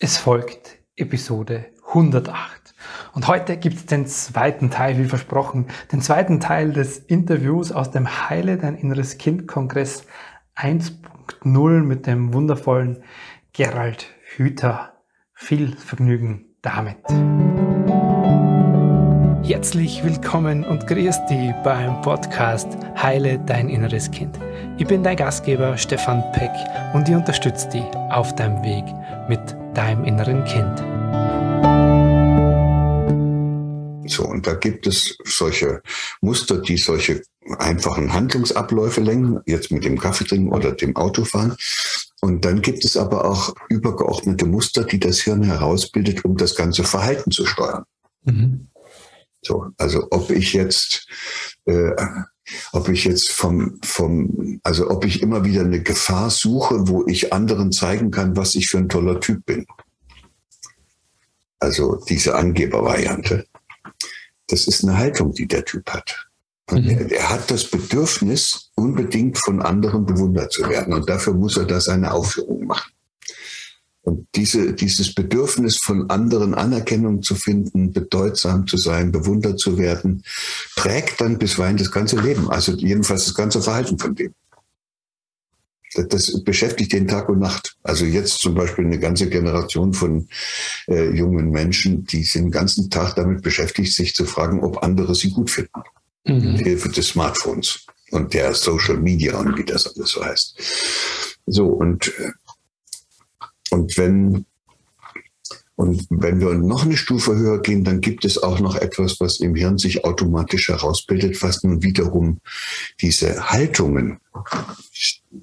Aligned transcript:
Es 0.00 0.16
folgt 0.16 0.78
Episode 0.94 1.72
108. 1.88 2.72
Und 3.14 3.26
heute 3.26 3.56
gibt 3.56 3.78
es 3.78 3.86
den 3.86 4.06
zweiten 4.06 4.70
Teil, 4.70 4.96
wie 4.96 5.06
versprochen, 5.06 5.66
den 5.90 6.00
zweiten 6.02 6.38
Teil 6.38 6.72
des 6.72 6.98
Interviews 6.98 7.72
aus 7.72 7.90
dem 7.90 8.06
Heile 8.28 8.58
dein 8.58 8.76
inneres 8.76 9.18
Kind 9.18 9.48
Kongress 9.48 10.06
1.0 10.54 11.82
mit 11.82 12.06
dem 12.06 12.32
wundervollen 12.32 13.02
Gerald 13.52 14.06
Hüther. 14.36 14.92
Viel 15.34 15.76
Vergnügen 15.76 16.44
damit. 16.62 16.98
Herzlich 19.42 20.04
willkommen 20.04 20.62
und 20.62 20.86
grüß 20.86 21.26
dich 21.26 21.52
beim 21.64 22.00
Podcast 22.02 22.68
Heile 23.02 23.40
dein 23.40 23.68
inneres 23.68 24.08
Kind. 24.12 24.38
Ich 24.76 24.86
bin 24.86 25.02
dein 25.02 25.16
Gastgeber 25.16 25.76
Stefan 25.76 26.22
Peck 26.30 26.52
und 26.94 27.08
ich 27.08 27.16
unterstütze 27.16 27.68
dich 27.70 27.96
auf 28.10 28.32
deinem 28.36 28.62
Weg 28.62 28.84
mit 29.28 29.56
deinem 29.78 30.04
inneren 30.04 30.44
Kind. 30.44 30.78
So, 34.10 34.24
und 34.24 34.44
da 34.44 34.54
gibt 34.54 34.88
es 34.88 35.16
solche 35.24 35.82
Muster, 36.20 36.60
die 36.60 36.76
solche 36.76 37.22
einfachen 37.58 38.12
Handlungsabläufe 38.12 39.00
lenken, 39.00 39.40
jetzt 39.46 39.70
mit 39.70 39.84
dem 39.84 39.98
Kaffee 40.00 40.24
trinken 40.24 40.52
oder 40.52 40.72
dem 40.72 40.96
Autofahren. 40.96 41.54
Und 42.20 42.44
dann 42.44 42.60
gibt 42.60 42.84
es 42.84 42.96
aber 42.96 43.24
auch 43.24 43.54
übergeordnete 43.68 44.46
Muster, 44.46 44.82
die 44.82 44.98
das 44.98 45.20
Hirn 45.20 45.44
herausbildet, 45.44 46.24
um 46.24 46.36
das 46.36 46.56
ganze 46.56 46.82
Verhalten 46.82 47.30
zu 47.30 47.46
steuern. 47.46 47.84
Mhm. 48.24 48.66
So, 49.42 49.66
also 49.76 50.08
ob 50.10 50.30
ich 50.30 50.54
jetzt, 50.54 51.06
äh, 51.66 51.92
ob 52.72 52.88
ich 52.88 53.04
jetzt 53.04 53.30
vom, 53.30 53.78
vom, 53.82 54.60
also 54.62 54.90
ob 54.90 55.04
ich 55.04 55.22
immer 55.22 55.44
wieder 55.44 55.62
eine 55.62 55.82
Gefahr 55.82 56.30
suche, 56.30 56.88
wo 56.88 57.06
ich 57.06 57.32
anderen 57.32 57.72
zeigen 57.72 58.10
kann, 58.10 58.36
was 58.36 58.54
ich 58.54 58.68
für 58.68 58.78
ein 58.78 58.88
toller 58.88 59.20
Typ 59.20 59.44
bin. 59.46 59.66
Also 61.60 62.02
diese 62.08 62.34
Angebervariante. 62.34 63.46
Das 64.46 64.66
ist 64.66 64.84
eine 64.84 64.96
Haltung, 64.96 65.32
die 65.32 65.46
der 65.46 65.64
Typ 65.64 65.90
hat. 65.90 66.28
Mhm. 66.70 66.88
er, 66.88 67.10
er, 67.10 67.30
hat 67.30 67.50
das 67.50 67.64
Bedürfnis, 67.64 68.70
unbedingt 68.74 69.38
von 69.38 69.60
anderen 69.62 70.06
bewundert 70.06 70.52
zu 70.52 70.68
werden. 70.68 70.94
Und 70.94 71.08
dafür 71.08 71.34
muss 71.34 71.56
er 71.56 71.64
da 71.64 71.80
seine 71.80 72.12
Aufführung 72.12 72.66
machen. 72.66 72.92
Und 74.08 74.26
diese, 74.34 74.72
dieses 74.72 75.14
Bedürfnis 75.14 75.76
von 75.76 76.08
anderen 76.08 76.54
Anerkennung 76.54 77.22
zu 77.22 77.34
finden, 77.34 77.92
bedeutsam 77.92 78.66
zu 78.66 78.78
sein, 78.78 79.12
bewundert 79.12 79.60
zu 79.60 79.76
werden, 79.76 80.24
prägt 80.76 81.20
dann 81.20 81.36
bisweilen 81.36 81.76
das 81.76 81.90
ganze 81.90 82.18
Leben, 82.18 82.48
also 82.48 82.72
jedenfalls 82.72 83.26
das 83.26 83.34
ganze 83.34 83.60
Verhalten 83.60 83.98
von 83.98 84.14
dem. 84.14 84.32
Das, 85.92 86.08
das 86.08 86.42
beschäftigt 86.42 86.94
den 86.94 87.06
Tag 87.06 87.28
und 87.28 87.38
Nacht. 87.38 87.76
Also 87.82 88.06
jetzt 88.06 88.38
zum 88.38 88.54
Beispiel 88.54 88.86
eine 88.86 88.98
ganze 88.98 89.28
Generation 89.28 89.92
von 89.92 90.26
äh, 90.86 91.14
jungen 91.14 91.50
Menschen, 91.50 92.06
die 92.06 92.24
sind 92.24 92.44
den 92.44 92.50
ganzen 92.50 92.88
Tag 92.88 93.14
damit 93.14 93.42
beschäftigt, 93.42 93.92
sich 93.92 94.14
zu 94.14 94.24
fragen, 94.24 94.64
ob 94.64 94.82
andere 94.82 95.14
sie 95.14 95.32
gut 95.32 95.50
finden. 95.50 95.82
Mhm. 96.26 96.52
Mit 96.52 96.60
Hilfe 96.62 96.88
des 96.88 97.08
Smartphones 97.08 97.84
und 98.10 98.32
der 98.32 98.54
Social 98.54 98.96
Media 98.96 99.38
und 99.38 99.58
wie 99.58 99.64
das 99.64 99.86
alles 99.86 100.08
so 100.08 100.24
heißt. 100.24 100.56
So, 101.44 101.66
und 101.66 102.08
äh, 102.18 102.30
und 103.70 103.96
wenn, 103.96 104.46
und 105.76 106.06
wenn 106.10 106.40
wir 106.40 106.54
noch 106.54 106.84
eine 106.84 106.96
Stufe 106.96 107.36
höher 107.36 107.60
gehen, 107.62 107.84
dann 107.84 108.00
gibt 108.00 108.24
es 108.24 108.42
auch 108.42 108.58
noch 108.60 108.74
etwas, 108.74 109.20
was 109.20 109.40
im 109.40 109.54
Hirn 109.54 109.78
sich 109.78 110.04
automatisch 110.04 110.68
herausbildet, 110.68 111.40
was 111.42 111.62
nun 111.62 111.82
wiederum 111.82 112.40
diese 113.00 113.50
Haltungen 113.50 114.18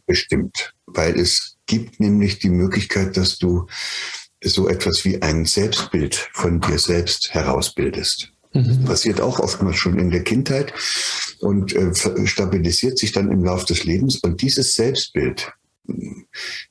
bestimmt. 0.05 0.73
Weil 0.85 1.19
es 1.19 1.55
gibt 1.65 1.99
nämlich 1.99 2.39
die 2.39 2.49
Möglichkeit, 2.49 3.17
dass 3.17 3.37
du 3.37 3.67
so 4.43 4.67
etwas 4.67 5.05
wie 5.05 5.21
ein 5.21 5.45
Selbstbild 5.45 6.29
von 6.33 6.61
dir 6.61 6.79
selbst 6.79 7.33
herausbildest. 7.33 8.31
Mhm. 8.53 8.85
Passiert 8.85 9.21
auch 9.21 9.39
oftmals 9.39 9.77
schon 9.77 9.99
in 9.99 10.09
der 10.09 10.23
Kindheit 10.23 10.73
und 11.39 11.73
äh, 11.73 11.93
stabilisiert 12.25 12.97
sich 12.97 13.11
dann 13.11 13.31
im 13.31 13.43
Laufe 13.43 13.65
des 13.65 13.83
Lebens. 13.83 14.17
Und 14.17 14.41
dieses 14.41 14.75
Selbstbild 14.75 15.53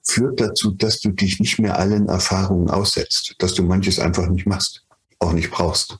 führt 0.02 0.41
dazu, 0.41 0.72
dass 0.72 1.00
du 1.00 1.10
dich 1.10 1.41
nicht 1.41 1.58
mehr 1.58 1.78
allen 1.78 2.08
Erfahrungen 2.08 2.70
aussetzt, 2.70 3.34
dass 3.38 3.54
du 3.54 3.62
manches 3.62 3.98
einfach 3.98 4.28
nicht 4.28 4.47
machst, 4.47 4.84
auch 5.19 5.32
nicht 5.32 5.50
brauchst. 5.50 5.98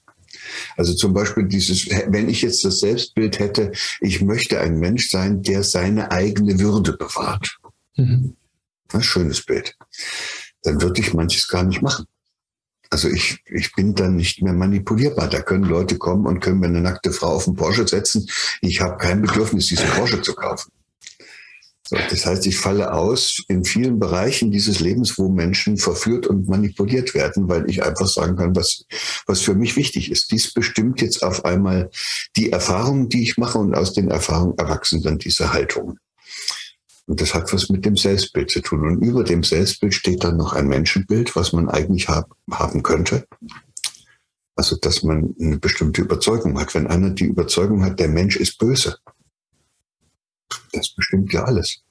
Also 0.77 0.95
zum 0.95 1.15
Beispiel 1.15 1.45
dieses, 1.45 1.89
wenn 1.89 2.29
ich 2.29 2.43
jetzt 2.43 2.65
das 2.65 2.81
Selbstbild 2.81 3.39
hätte, 3.39 3.73
ich 4.01 4.21
möchte 4.21 4.61
ein 4.61 4.79
Mensch 4.79 5.09
sein, 5.09 5.43
der 5.43 5.63
seine 5.63 6.11
eigene 6.11 6.59
Würde 6.59 6.93
bewahrt. 6.93 7.59
Mhm. 7.97 8.37
Ein 8.93 9.03
schönes 9.03 9.45
Bild. 9.45 9.77
Dann 10.63 10.81
würde 10.81 11.01
ich 11.01 11.15
manches 11.15 11.49
gar 11.49 11.65
nicht 11.65 11.83
machen. 11.83 12.07
Also 12.91 13.09
ich, 13.09 13.43
ich 13.47 13.73
bin 13.73 13.95
dann 13.95 14.17
nicht 14.17 14.43
mehr 14.43 14.53
manipulierbar. 14.53 15.29
Da 15.29 15.41
können 15.41 15.65
Leute 15.65 15.99
kommen 15.99 16.27
und 16.27 16.41
können 16.41 16.61
mir 16.61 16.67
eine 16.67 16.81
nackte 16.81 17.13
Frau 17.13 17.29
auf 17.29 17.45
den 17.45 17.57
Porsche 17.57 17.89
setzen. 17.89 18.29
Ich 18.61 18.81
habe 18.81 18.99
kein 18.99 19.23
Bedürfnis, 19.23 19.67
diese 19.67 19.87
Porsche 19.87 20.23
zu 20.23 20.35
kaufen. 20.35 20.71
So, 21.87 21.97
das 21.97 22.25
heißt, 22.25 22.47
ich 22.47 22.57
falle 22.57 22.93
aus 22.93 23.43
in 23.49 23.65
vielen 23.65 23.99
Bereichen 23.99 24.51
dieses 24.51 24.81
Lebens, 24.81 25.19
wo 25.19 25.29
Menschen 25.29 25.77
verführt 25.77 26.27
und 26.27 26.49
manipuliert 26.49 27.15
werden, 27.15 27.49
weil 27.49 27.69
ich 27.69 27.85
einfach 27.85 28.09
sagen 28.09 28.37
kann, 28.37 28.57
was, 28.57 28.87
was 29.27 29.43
für 29.43 29.55
mich 29.55 29.77
wichtig 29.77 30.11
ist. 30.11 30.31
Dies 30.31 30.55
bestimmt 30.55 31.03
jetzt 31.03 31.23
auf 31.23 31.45
einmal 31.45 31.91
die 32.37 32.51
Erfahrungen, 32.51 33.11
die 33.11 33.23
ich 33.23 33.37
mache 33.37 33.59
und 33.59 33.75
aus 33.75 33.93
den 33.93 34.09
Erfahrungen 34.09 34.57
erwachsen 34.57 35.03
dann 35.03 35.19
diese 35.19 35.53
Haltungen. 35.53 35.99
Und 37.07 37.21
das 37.21 37.35
hat 37.35 37.53
was 37.53 37.69
mit 37.69 37.85
dem 37.85 37.97
Selbstbild 37.97 38.51
zu 38.51 38.63
tun. 38.63 38.81
Und 38.81 39.03
über 39.03 39.23
dem 39.23 39.43
Selbstbild 39.43 39.93
steht 39.93 40.25
dann 40.25 40.39
noch 40.39 40.55
ein 40.55 40.69
Menschenbild, 40.69 41.37
was 41.37 41.53
man 41.53 41.69
eigentlich 41.69 42.09
hab, 42.09 42.35
haben 42.51 42.83
könnte. 42.83 43.27
Also, 44.57 44.77
dass 44.77 45.03
man 45.03 45.35
eine 45.39 45.59
bestimmte 45.59 46.01
Überzeugung 46.01 46.59
hat. 46.59 46.75
Wenn 46.75 46.87
einer 46.87 47.11
die 47.11 47.27
Überzeugung 47.27 47.85
hat, 47.85 47.99
der 48.01 48.09
Mensch 48.09 48.37
ist 48.37 48.57
böse, 48.57 48.97
das 50.73 50.95
bestimmt 50.95 51.33
ja 51.33 51.45
alles. 51.45 51.83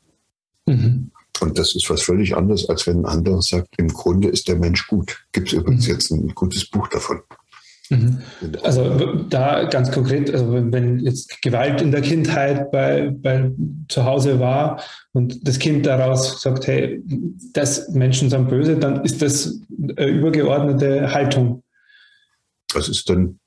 Mhm. 0.66 1.12
Und 1.40 1.58
das 1.58 1.76
ist 1.76 1.90
was 1.90 2.02
völlig 2.02 2.36
anderes, 2.36 2.70
als 2.70 2.88
wenn 2.88 3.00
ein 3.00 3.06
anderer 3.06 3.42
sagt, 3.42 3.70
im 3.78 3.90
Grunde 3.90 4.30
ist 4.30 4.48
der 4.48 4.56
Mensch 4.56 4.88
gut. 4.88 5.26
Gibt 5.32 5.48
es 5.48 5.54
übrigens 5.54 5.88
mhm. 5.88 5.94
jetzt 5.94 6.12
ein 6.12 6.28
gutes 6.30 6.70
Buch 6.70 6.88
davon. 6.88 7.22
Mhm. 7.90 8.20
Also 8.62 9.24
da 9.30 9.66
ganz 9.66 9.92
konkret, 9.92 10.34
also 10.34 10.54
wenn 10.54 11.00
jetzt 11.00 11.42
Gewalt 11.42 11.82
in 11.82 11.92
der 11.92 12.02
Kindheit 12.02 12.72
bei, 12.72 13.10
bei 13.10 13.52
zu 13.90 14.06
Hause 14.06 14.40
war 14.40 14.82
und 15.12 15.46
das 15.46 15.60
Kind 15.60 15.86
daraus 15.86 16.42
sagt, 16.42 16.68
hey, 16.68 17.04
das 17.54 17.90
Menschen 17.90 18.30
sind 18.30 18.50
böse, 18.50 18.78
dann 18.78 19.04
ist 19.04 19.22
das 19.22 19.60
eine 19.98 20.08
übergeordnete 20.08 21.14
Haltung. 21.14 21.64
Das 22.74 22.88
ist 22.88 23.10
dann 23.10 23.40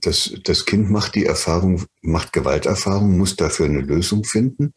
das, 0.00 0.34
das 0.44 0.66
Kind 0.66 0.90
macht 0.90 1.14
die 1.14 1.26
Erfahrung, 1.26 1.84
macht 2.00 2.32
Gewalterfahrung, 2.32 3.16
muss 3.16 3.36
dafür 3.36 3.66
eine 3.66 3.80
Lösung 3.80 4.24
finden. 4.24 4.72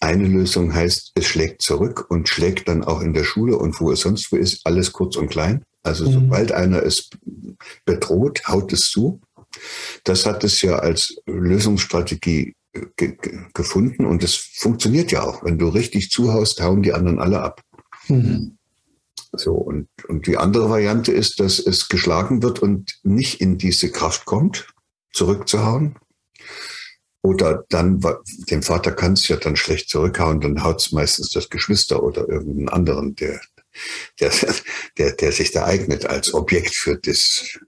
Eine 0.00 0.26
Lösung 0.26 0.74
heißt, 0.74 1.12
es 1.14 1.26
schlägt 1.26 1.62
zurück 1.62 2.06
und 2.08 2.28
schlägt 2.28 2.68
dann 2.68 2.84
auch 2.84 3.00
in 3.00 3.14
der 3.14 3.24
Schule 3.24 3.56
und 3.56 3.80
wo 3.80 3.90
es 3.92 4.00
sonst 4.00 4.32
wo 4.32 4.36
ist, 4.36 4.66
alles 4.66 4.92
kurz 4.92 5.16
und 5.16 5.28
klein. 5.28 5.64
Also 5.82 6.08
mhm. 6.08 6.12
sobald 6.12 6.52
einer 6.52 6.82
es 6.82 7.10
bedroht, 7.84 8.42
haut 8.48 8.72
es 8.72 8.90
zu. 8.90 9.20
Das 10.02 10.26
hat 10.26 10.42
es 10.44 10.62
ja 10.62 10.76
als 10.76 11.16
Lösungsstrategie 11.26 12.54
ge 12.96 13.16
gefunden 13.54 14.04
und 14.04 14.24
es 14.24 14.34
funktioniert 14.34 15.12
ja 15.12 15.22
auch. 15.22 15.44
Wenn 15.44 15.58
du 15.58 15.68
richtig 15.68 16.10
zuhaust, 16.10 16.60
hauen 16.60 16.82
die 16.82 16.92
anderen 16.92 17.20
alle 17.20 17.40
ab. 17.40 17.60
Mhm. 18.08 18.58
So, 19.36 19.52
und, 19.52 19.88
und 20.08 20.26
die 20.26 20.36
andere 20.36 20.70
Variante 20.70 21.12
ist, 21.12 21.40
dass 21.40 21.58
es 21.58 21.88
geschlagen 21.88 22.42
wird 22.42 22.60
und 22.60 22.98
nicht 23.02 23.40
in 23.40 23.58
diese 23.58 23.90
Kraft 23.90 24.24
kommt, 24.24 24.66
zurückzuhauen. 25.12 25.96
Oder 27.22 27.64
dann, 27.70 28.00
dem 28.50 28.62
Vater 28.62 28.92
kann 28.92 29.14
es 29.14 29.28
ja 29.28 29.36
dann 29.36 29.56
schlecht 29.56 29.88
zurückhauen, 29.88 30.40
dann 30.40 30.62
haut 30.62 30.80
es 30.80 30.92
meistens 30.92 31.30
das 31.30 31.48
Geschwister 31.48 32.02
oder 32.02 32.28
irgendeinen 32.28 32.68
anderen, 32.68 33.14
der, 33.16 33.40
der, 34.20 34.30
der, 34.98 35.12
der 35.12 35.32
sich 35.32 35.50
da 35.50 35.64
eignet 35.64 36.04
als 36.04 36.34
Objekt 36.34 36.74
für 36.74 36.98
das 36.98 37.58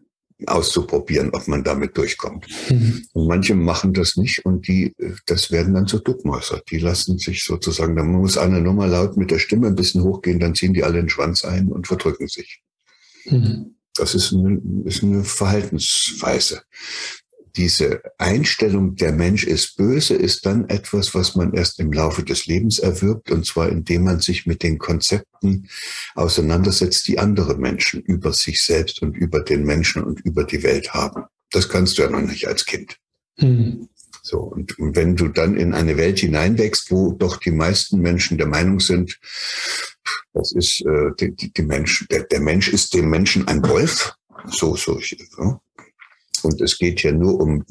auszuprobieren, 0.44 1.30
ob 1.30 1.48
man 1.48 1.64
damit 1.64 1.96
durchkommt. 1.96 2.46
Mhm. 2.68 3.06
Und 3.12 3.26
manche 3.26 3.54
machen 3.54 3.94
das 3.94 4.16
nicht 4.16 4.44
und 4.44 4.68
die, 4.68 4.92
das 5.26 5.50
werden 5.50 5.74
dann 5.74 5.86
so 5.86 5.98
Duckmäuser. 5.98 6.60
Die 6.70 6.78
lassen 6.78 7.18
sich 7.18 7.44
sozusagen, 7.44 7.96
da 7.96 8.02
muss 8.02 8.36
einer 8.36 8.60
nur 8.60 8.74
mal 8.74 8.90
laut 8.90 9.16
mit 9.16 9.30
der 9.30 9.38
Stimme 9.38 9.68
ein 9.68 9.76
bisschen 9.76 10.02
hochgehen, 10.02 10.38
dann 10.38 10.54
ziehen 10.54 10.74
die 10.74 10.84
alle 10.84 10.94
den 10.94 11.08
Schwanz 11.08 11.44
ein 11.44 11.68
und 11.68 11.86
verdrücken 11.86 12.28
sich. 12.28 12.62
Mhm. 13.24 13.76
Das 13.94 14.14
ist 14.14 14.34
eine, 14.34 14.60
ist 14.84 15.02
eine 15.02 15.24
Verhaltensweise 15.24 16.62
diese 17.56 18.03
Einstellung, 18.19 18.97
der 18.97 19.12
Mensch 19.12 19.44
ist 19.44 19.76
böse, 19.76 20.14
ist 20.14 20.44
dann 20.44 20.69
etwas, 20.69 21.14
was 21.14 21.35
man 21.35 21.55
erst 21.55 21.81
im 21.81 21.93
Laufe 21.93 22.23
des 22.23 22.47
Lebens 22.47 22.79
erwirbt, 22.79 23.31
und 23.31 23.47
zwar 23.47 23.69
indem 23.70 24.05
man 24.05 24.20
sich 24.20 24.47
mit 24.47 24.62
den 24.62 24.79
Konzepten 24.79 25.69
auseinandersetzt, 26.14 27.08
die 27.08 27.19
andere 27.19 27.56
Menschen 27.56 28.03
über 28.03 28.32
sich 28.32 28.62
selbst 28.62 29.00
und 29.03 29.17
über 29.17 29.41
den 29.41 29.64
Menschen 29.64 30.03
und 30.03 30.20
über 30.20 30.44
die 30.44 30.62
Welt 30.62 30.93
haben. 30.93 31.25
Das 31.50 31.69
kannst 31.69 31.97
du 31.97 32.03
ja 32.03 32.11
noch 32.11 32.20
nicht 32.20 32.47
als 32.47 32.67
Kind. 32.67 32.99
Mhm. 33.38 33.88
So, 34.23 34.41
und, 34.41 34.79
und 34.79 34.97
wenn 34.97 35.14
du 35.14 35.29
dann 35.29 35.56
in 35.56 35.73
eine 35.73 35.97
Welt 35.97 36.19
hineinwächst, 36.19 36.91
wo 36.91 37.12
doch 37.12 37.37
die 37.37 37.53
meisten 37.53 38.00
Menschen 38.00 38.38
der 38.38 38.49
Meinung 38.49 38.81
sind, 38.81 39.19
das 40.35 40.53
ist 40.53 40.85
äh, 40.85 41.11
die, 41.19 41.35
die, 41.35 41.53
die 41.53 41.62
Mensch, 41.62 42.06
der, 42.11 42.25
der 42.25 42.41
Mensch 42.41 42.69
ist 42.69 42.93
dem 42.93 43.08
Menschen 43.08 43.47
ein 43.49 43.62
Wolf, 43.67 44.14
so, 44.50 44.76
so, 44.76 45.00
so. 45.00 45.61
Und 46.46 46.60
es 46.60 46.78
geht 46.78 47.02
ja 47.02 47.12
nur 47.12 47.40
um, 47.40 47.64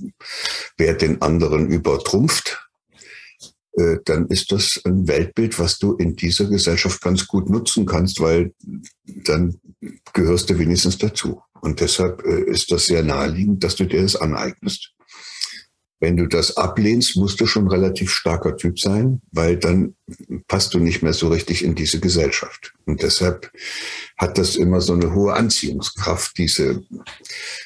wer 0.78 0.94
den 0.94 1.22
anderen 1.22 1.70
übertrumpft, 1.70 2.62
äh, 3.78 3.98
dann 4.06 4.28
ist 4.28 4.52
das 4.52 4.82
ein 4.86 5.08
Weltbild, 5.08 5.60
was 5.60 5.80
du 5.80 5.94
in 5.96 6.16
dieser 6.16 6.46
Gesellschaft 6.46 7.02
ganz 7.02 7.28
gut 7.28 7.50
nutzen 7.50 7.86
kannst, 7.86 8.20
weil 8.20 8.54
dann 9.06 9.60
gehörst 10.14 10.50
du 10.50 10.60
wenigstens 10.60 10.98
dazu. 10.98 11.42
Und 11.62 11.80
deshalb 11.80 12.24
äh, 12.26 12.44
ist 12.50 12.72
das 12.72 12.86
sehr 12.86 13.04
naheliegend, 13.04 13.64
dass 13.64 13.76
du 13.76 13.86
dir 13.86 14.02
das 14.02 14.16
aneignest. 14.16 14.95
Wenn 16.02 16.18
du 16.18 16.28
das 16.28 16.58
ablehnst, 16.58 17.16
musst 17.16 17.40
du 17.40 17.46
schon 17.46 17.70
relativ 17.70 18.12
starker 18.12 18.58
Typ 18.58 18.80
sein, 18.80 19.22
weil 19.32 19.56
dann 19.56 19.96
passt 20.48 20.74
du 20.74 20.80
nicht 20.80 21.02
mehr 21.02 21.14
so 21.14 21.30
richtig 21.30 21.64
in 21.64 21.74
diese 21.74 22.02
Gesellschaft. 22.02 22.74
Und 22.86 23.02
deshalb 23.02 23.50
hat 24.18 24.38
das 24.38 24.58
immer 24.58 24.82
so 24.82 24.94
eine 24.94 25.14
hohe 25.14 25.34
Anziehungskraft, 25.34 26.38
diese 26.38 26.84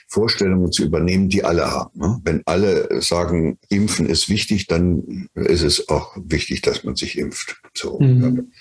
Vorstellungen 0.08 0.72
zu 0.72 0.84
übernehmen, 0.84 1.30
die 1.30 1.44
alle 1.44 1.72
haben. 1.72 2.00
Ne? 2.00 2.20
Wenn 2.24 2.44
alle 2.46 3.02
sagen, 3.02 3.58
Impfen 3.70 4.08
ist 4.08 4.30
wichtig, 4.30 4.68
dann 4.68 5.28
ist 5.34 5.64
es 5.64 5.90
auch 5.90 6.16
wichtig, 6.16 6.62
dass 6.62 6.84
man 6.84 6.96
sich 6.96 7.18
impft. 7.18 7.60
So. 7.74 8.00
Mhm. 8.00 8.52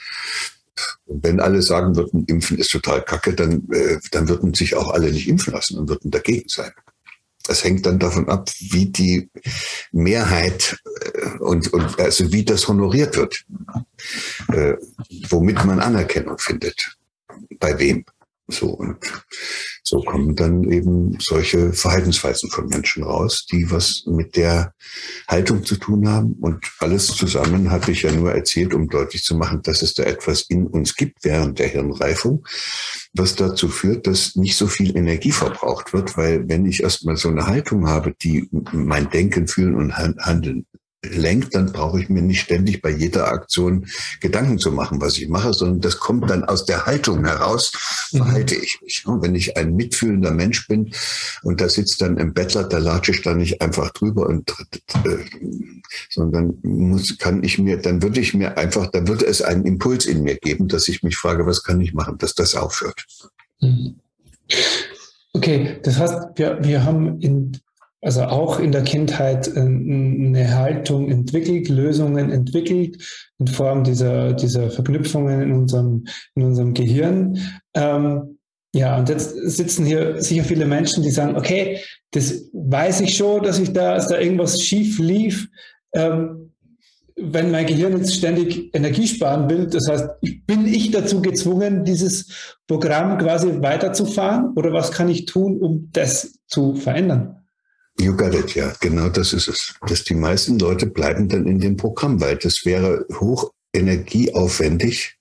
wenn 1.07 1.41
alle 1.41 1.61
sagen 1.61 1.97
würden, 1.97 2.25
Impfen 2.27 2.57
ist 2.59 2.71
total 2.71 3.03
kacke, 3.03 3.35
dann, 3.35 3.69
äh, 3.73 3.99
dann 4.13 4.29
würden 4.29 4.55
sich 4.55 4.77
auch 4.77 4.91
alle 4.93 5.11
nicht 5.11 5.29
impfen 5.29 5.53
lassen 5.53 5.79
und 5.79 5.89
würden 5.89 6.11
dagegen 6.11 6.49
sein. 6.49 6.73
Das 7.49 7.65
hängt 7.65 7.87
dann 7.87 7.99
davon 7.99 8.29
ab, 8.29 8.51
wie 8.59 8.87
die 8.87 9.31
Mehrheit 9.91 10.77
äh, 11.15 11.39
und, 11.39 11.73
und 11.73 11.99
also 11.99 12.31
wie 12.31 12.45
das 12.45 12.69
honoriert 12.69 13.17
wird, 13.17 13.43
äh, 14.53 14.75
womit 15.31 15.65
man 15.65 15.81
Anerkennung 15.81 16.39
findet, 16.39 16.99
bei 17.59 17.79
wem. 17.79 18.05
So 18.49 18.69
und 18.69 18.99
so 19.89 20.03
kommen 20.03 20.37
dann 20.37 20.65
eben 20.71 21.17
solche 21.19 21.73
Verhaltensweisen 21.73 22.51
von 22.51 22.67
Menschen 22.67 23.05
raus, 23.05 23.47
die 23.51 23.71
was 23.71 24.05
mit 24.07 24.37
der 24.37 24.75
Haltung 25.27 25.65
zu 25.65 25.77
tun 25.77 26.07
haben. 26.09 26.35
Und 26.41 26.67
alles 26.81 27.07
zusammen 27.07 27.71
habe 27.71 27.91
ich 27.91 28.03
ja 28.03 28.13
nur 28.13 28.33
erzählt, 28.33 28.75
um 28.75 28.89
deutlich 28.89 29.23
zu 29.23 29.35
machen, 29.35 29.63
dass 29.63 29.81
es 29.81 29.95
da 29.95 30.03
etwas 30.03 30.43
in 30.43 30.67
uns 30.67 30.95
gibt 30.95 31.25
während 31.25 31.59
der 31.59 31.69
Hirnreifung, 31.69 32.47
was 33.15 33.35
dazu 33.35 33.69
führt, 33.69 34.07
dass 34.07 34.37
nicht 34.37 34.57
so 34.57 34.67
viel 34.67 34.95
Energie 34.95 35.33
verbraucht 35.33 35.95
wird, 35.95 36.19
weil 36.19 36.47
wenn 36.49 36.67
ich 36.67 36.83
erstmal 36.83 37.17
so 37.17 37.31
eine 37.31 37.47
Haltung 37.47 37.89
habe, 37.89 38.15
die 38.23 38.49
mein 38.73 39.09
Denken, 39.09 39.49
Fühlen 39.49 39.75
und 39.75 39.97
Handeln 39.97 40.67
lenkt, 41.05 41.55
dann 41.55 41.73
brauche 41.73 42.01
ich 42.01 42.09
mir 42.09 42.23
nicht 42.23 42.41
ständig 42.41 42.83
bei 42.83 42.91
jeder 42.91 43.29
Aktion 43.29 43.87
Gedanken 44.21 44.59
zu 44.59 44.73
machen, 44.73 45.01
was 45.01 45.17
ich 45.17 45.29
mache, 45.29 45.55
sondern 45.55 45.81
das 45.81 45.99
kommt 45.99 46.29
dann 46.29 46.45
aus 46.45 46.65
der 46.65 46.87
Haltung 46.87 47.25
heraus, 47.25 47.73
mhm. 48.11 48.19
verhalte 48.19 48.57
ich 48.57 48.81
mich. 48.83 49.07
Und 49.07 49.23
wenn 49.23 49.35
ich 49.35 49.57
ein 49.57 49.75
mitfühlender 49.77 50.33
Mensch 50.33 50.67
bin 50.67 50.93
und 51.43 51.61
da 51.61 51.69
sitzt 51.69 52.01
dann 52.01 52.17
im 52.17 52.35
Bettler, 52.35 52.65
da 52.65 52.79
latsche 52.79 53.13
ich 53.13 53.23
da 53.23 53.35
nicht 53.35 53.63
einfach 53.63 53.91
drüber 53.91 54.27
und 54.27 54.51
äh, 55.05 55.19
sondern 56.11 56.59
muss, 56.63 57.17
kann 57.19 57.45
ich 57.45 57.59
mir, 57.59 57.79
dann 57.81 58.03
würde 58.03 58.21
ich 58.21 58.35
mir 58.35 58.59
einfach, 58.59 58.91
dann 58.91 59.07
würde 59.07 59.27
es 59.27 59.41
einen 59.41 59.65
Impuls 59.65 60.05
in 60.05 60.23
mir 60.23 60.37
geben, 60.37 60.67
dass 60.67 60.89
ich 60.89 61.05
mich 61.05 61.17
frage, 61.17 61.47
was 61.47 61.63
kann 61.63 61.81
ich 61.81 61.95
machen, 61.95 62.19
dass 62.19 62.35
das 62.35 62.57
aufhört. 62.57 63.07
Mhm. 63.61 64.01
Okay, 65.33 65.79
das 65.83 65.99
heißt, 65.99 66.17
wir, 66.37 66.59
wir 66.63 66.85
haben 66.85 67.21
in 67.21 67.61
also 68.01 68.23
auch 68.25 68.61
in 68.61 68.73
der 68.73 68.83
Kindheit 68.83 69.49
äh, 69.49 69.61
eine 69.61 70.55
Haltung 70.55 71.11
entwickelt, 71.11 71.69
Lösungen 71.69 72.31
entwickelt 72.31 73.03
in 73.39 73.47
Form 73.47 73.85
dieser, 73.85 74.33
dieser 74.35 74.71
Verknüpfungen 74.71 75.43
in 75.43 75.53
unserem, 75.53 76.05
in 76.35 76.45
unserem 76.45 76.75
Gehirn. 76.75 77.39
Ähm, 77.75 78.39
ja, 78.75 78.99
und 78.99 79.09
jetzt 79.09 79.35
sitzen 79.35 79.87
hier 79.87 80.21
sicher 80.21 80.45
viele 80.45 80.67
Menschen, 80.67 81.03
die 81.03 81.11
sagen, 81.11 81.37
okay, 81.37 81.81
das 82.11 82.51
weiß 82.53 83.01
ich 83.01 83.17
schon, 83.17 83.43
dass 83.43 83.59
ich 83.59 83.73
da, 83.73 83.95
dass 83.95 84.09
da 84.09 84.19
irgendwas 84.19 84.63
schief 84.63 84.99
lief. 84.99 85.49
Ähm, 85.95 86.53
wenn 87.21 87.51
mein 87.51 87.67
Gehirn 87.67 87.97
jetzt 87.97 88.15
ständig 88.15 88.73
Energie 88.75 89.09
sparen 89.09 89.51
will, 89.51 89.67
das 89.67 89.89
heißt, 89.89 90.09
bin 90.47 90.67
ich 90.67 90.93
dazu 90.93 91.21
gezwungen, 91.21 91.85
dieses 91.85 92.57
Programm 92.69 93.19
quasi 93.19 93.61
weiterzufahren? 93.61 94.53
Oder 94.55 94.73
was 94.73 94.93
kann 94.93 95.09
ich 95.09 95.25
tun, 95.25 95.59
um 95.59 95.89
das 95.93 96.39
zu 96.47 96.77
verändern? 96.77 97.38
You 98.01 98.17
got 98.17 98.35
it, 98.35 98.55
ja, 98.55 98.73
genau 98.81 99.09
das 99.09 99.33
ist 99.33 99.49
es. 99.49 99.75
Dass 99.87 100.05
die 100.05 100.15
meisten 100.15 100.59
Leute 100.59 100.87
bleiben 100.87 101.29
dann 101.29 101.47
in 101.47 101.59
dem 101.59 101.77
Programm, 101.77 102.21
weil 102.21 102.37
das 102.37 102.65
wäre 102.65 103.05
hoch 103.19 103.53
energieaufwendig, 103.73 105.19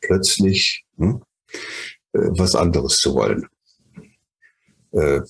plötzlich 0.00 0.84
hm, 0.96 1.22
äh, 2.12 2.18
was 2.30 2.54
anderes 2.54 2.98
zu 2.98 3.14
wollen. 3.14 3.46
Äh, 4.92 5.20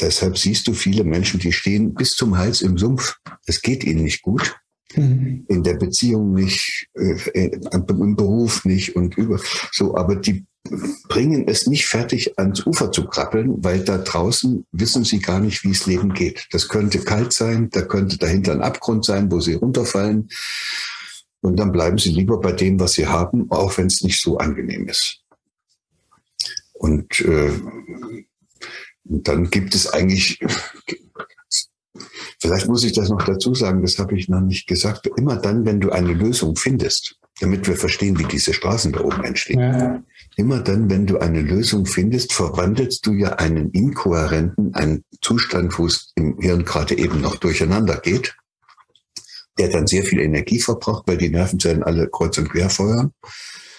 deshalb 0.00 0.38
siehst 0.38 0.66
du 0.66 0.72
viele 0.72 1.04
Menschen, 1.04 1.38
die 1.38 1.52
stehen 1.52 1.92
bis 1.92 2.12
zum 2.12 2.38
Hals 2.38 2.62
im 2.62 2.78
Sumpf. 2.78 3.16
Es 3.44 3.60
geht 3.60 3.84
ihnen 3.84 4.04
nicht 4.04 4.22
gut. 4.22 4.56
Mhm. 4.94 5.44
In 5.48 5.62
der 5.62 5.74
Beziehung 5.74 6.32
nicht, 6.32 6.88
äh, 6.94 7.50
im 7.72 8.16
Beruf 8.16 8.64
nicht 8.64 8.96
und 8.96 9.18
über 9.18 9.38
so, 9.72 9.94
aber 9.96 10.16
die 10.16 10.46
bringen 11.08 11.48
es 11.48 11.66
nicht 11.66 11.86
fertig, 11.86 12.38
ans 12.38 12.64
Ufer 12.66 12.92
zu 12.92 13.06
krabbeln, 13.06 13.64
weil 13.64 13.84
da 13.84 13.98
draußen 13.98 14.66
wissen 14.72 15.04
sie 15.04 15.20
gar 15.20 15.40
nicht, 15.40 15.64
wie 15.64 15.70
es 15.70 15.86
Leben 15.86 16.12
geht. 16.12 16.46
Das 16.50 16.68
könnte 16.68 16.98
kalt 17.00 17.32
sein, 17.32 17.70
da 17.70 17.82
könnte 17.82 18.18
dahinter 18.18 18.52
ein 18.52 18.62
Abgrund 18.62 19.04
sein, 19.04 19.30
wo 19.30 19.40
sie 19.40 19.54
runterfallen. 19.54 20.28
Und 21.40 21.56
dann 21.56 21.72
bleiben 21.72 21.98
sie 21.98 22.10
lieber 22.10 22.40
bei 22.40 22.52
dem, 22.52 22.80
was 22.80 22.92
sie 22.92 23.06
haben, 23.06 23.50
auch 23.50 23.76
wenn 23.78 23.86
es 23.86 24.02
nicht 24.02 24.20
so 24.20 24.38
angenehm 24.38 24.88
ist. 24.88 25.20
Und, 26.72 27.20
äh, 27.20 27.52
dann 29.04 29.50
gibt 29.50 29.74
es 29.74 29.86
eigentlich, 29.88 30.40
vielleicht 32.40 32.68
muss 32.68 32.84
ich 32.84 32.92
das 32.92 33.08
noch 33.08 33.22
dazu 33.22 33.54
sagen, 33.54 33.82
das 33.82 33.98
habe 33.98 34.18
ich 34.18 34.28
noch 34.28 34.40
nicht 34.40 34.66
gesagt, 34.66 35.06
immer 35.16 35.36
dann, 35.36 35.64
wenn 35.64 35.80
du 35.80 35.90
eine 35.90 36.12
Lösung 36.12 36.56
findest, 36.56 37.18
damit 37.40 37.66
wir 37.66 37.76
verstehen, 37.76 38.18
wie 38.18 38.24
diese 38.24 38.54
Straßen 38.54 38.92
da 38.92 39.00
oben 39.00 39.24
entstehen. 39.24 39.60
Ja. 39.60 40.02
Immer 40.36 40.60
dann, 40.60 40.88
wenn 40.88 41.06
du 41.06 41.18
eine 41.18 41.40
Lösung 41.42 41.86
findest, 41.86 42.32
verwandelst 42.32 43.04
du 43.06 43.12
ja 43.12 43.34
einen 43.34 43.70
inkohärenten, 43.70 44.74
einen 44.74 45.04
Zustand, 45.20 45.78
wo 45.78 45.86
es 45.86 46.12
im 46.14 46.38
Hirn 46.40 46.64
gerade 46.64 46.96
eben 46.96 47.20
noch 47.20 47.36
durcheinander 47.36 47.98
geht, 47.98 48.36
der 49.58 49.68
dann 49.68 49.86
sehr 49.86 50.02
viel 50.02 50.20
Energie 50.20 50.60
verbraucht, 50.60 51.04
weil 51.06 51.18
die 51.18 51.30
Nervenzellen 51.30 51.82
alle 51.82 52.08
kreuz 52.08 52.38
und 52.38 52.50
quer 52.50 52.70
feuern. 52.70 53.12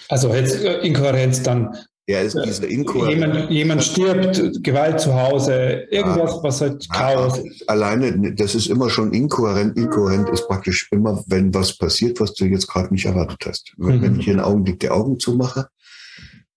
Also 0.08 0.32
jetzt 0.32 0.56
Inkohärenz 0.62 1.42
dann. 1.42 1.76
Ja, 2.08 2.20
ist 2.20 2.38
diese 2.42 2.64
Inkohärenz. 2.64 3.20
Jemand, 3.20 3.50
jemand 3.50 3.84
stirbt, 3.84 4.64
Gewalt 4.64 4.98
zu 4.98 5.12
Hause, 5.12 5.86
irgendwas, 5.90 6.36
ja, 6.36 6.42
was 6.42 6.60
halt 6.62 6.88
Chaos. 6.90 7.42
Alleine, 7.66 8.34
das 8.34 8.54
ist 8.54 8.68
immer 8.68 8.88
schon 8.88 9.12
inkohärent. 9.12 9.76
Inkohärent 9.76 10.30
ist 10.30 10.48
praktisch 10.48 10.88
immer, 10.90 11.22
wenn 11.26 11.52
was 11.52 11.76
passiert, 11.76 12.18
was 12.18 12.32
du 12.32 12.46
jetzt 12.46 12.66
gerade 12.66 12.94
nicht 12.94 13.04
erwartet 13.04 13.40
hast. 13.44 13.74
Mhm. 13.76 14.00
Wenn 14.00 14.18
ich 14.18 14.24
hier 14.24 14.32
einen 14.32 14.42
Augenblick 14.42 14.80
die 14.80 14.88
Augen 14.88 15.18
zumache, 15.18 15.68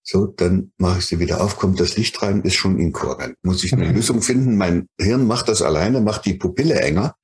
so, 0.03 0.25
dann 0.25 0.71
mache 0.77 0.99
ich 0.99 1.05
sie 1.05 1.19
wieder 1.19 1.43
auf, 1.43 1.57
kommt 1.57 1.81
das 1.81 1.97
Licht 1.97 2.21
rein, 2.21 2.43
ist 2.43 2.55
schon 2.55 2.79
inkohärent. 2.79 3.35
Muss 3.43 3.65
ich 3.65 3.73
eine 3.73 3.89
mhm. 3.89 3.95
Lösung 3.95 4.21
finden. 4.21 4.55
Mein 4.55 4.87
Hirn 4.97 5.27
macht 5.27 5.49
das 5.49 5.61
alleine, 5.61 5.99
macht 5.99 6.25
die 6.25 6.35
Pupille 6.35 6.79
enger 6.79 7.15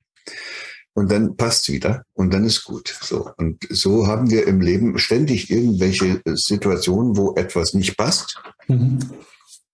und 0.98 1.12
dann 1.12 1.36
passt's 1.36 1.68
wieder 1.68 2.02
und 2.12 2.34
dann 2.34 2.44
ist 2.44 2.64
gut. 2.64 2.92
So. 3.00 3.30
Und 3.36 3.64
so 3.70 4.08
haben 4.08 4.30
wir 4.30 4.48
im 4.48 4.60
Leben 4.60 4.98
ständig 4.98 5.48
irgendwelche 5.48 6.20
Situationen, 6.34 7.16
wo 7.16 7.36
etwas 7.36 7.72
nicht 7.72 7.96
passt. 7.96 8.42
Mhm. 8.66 8.98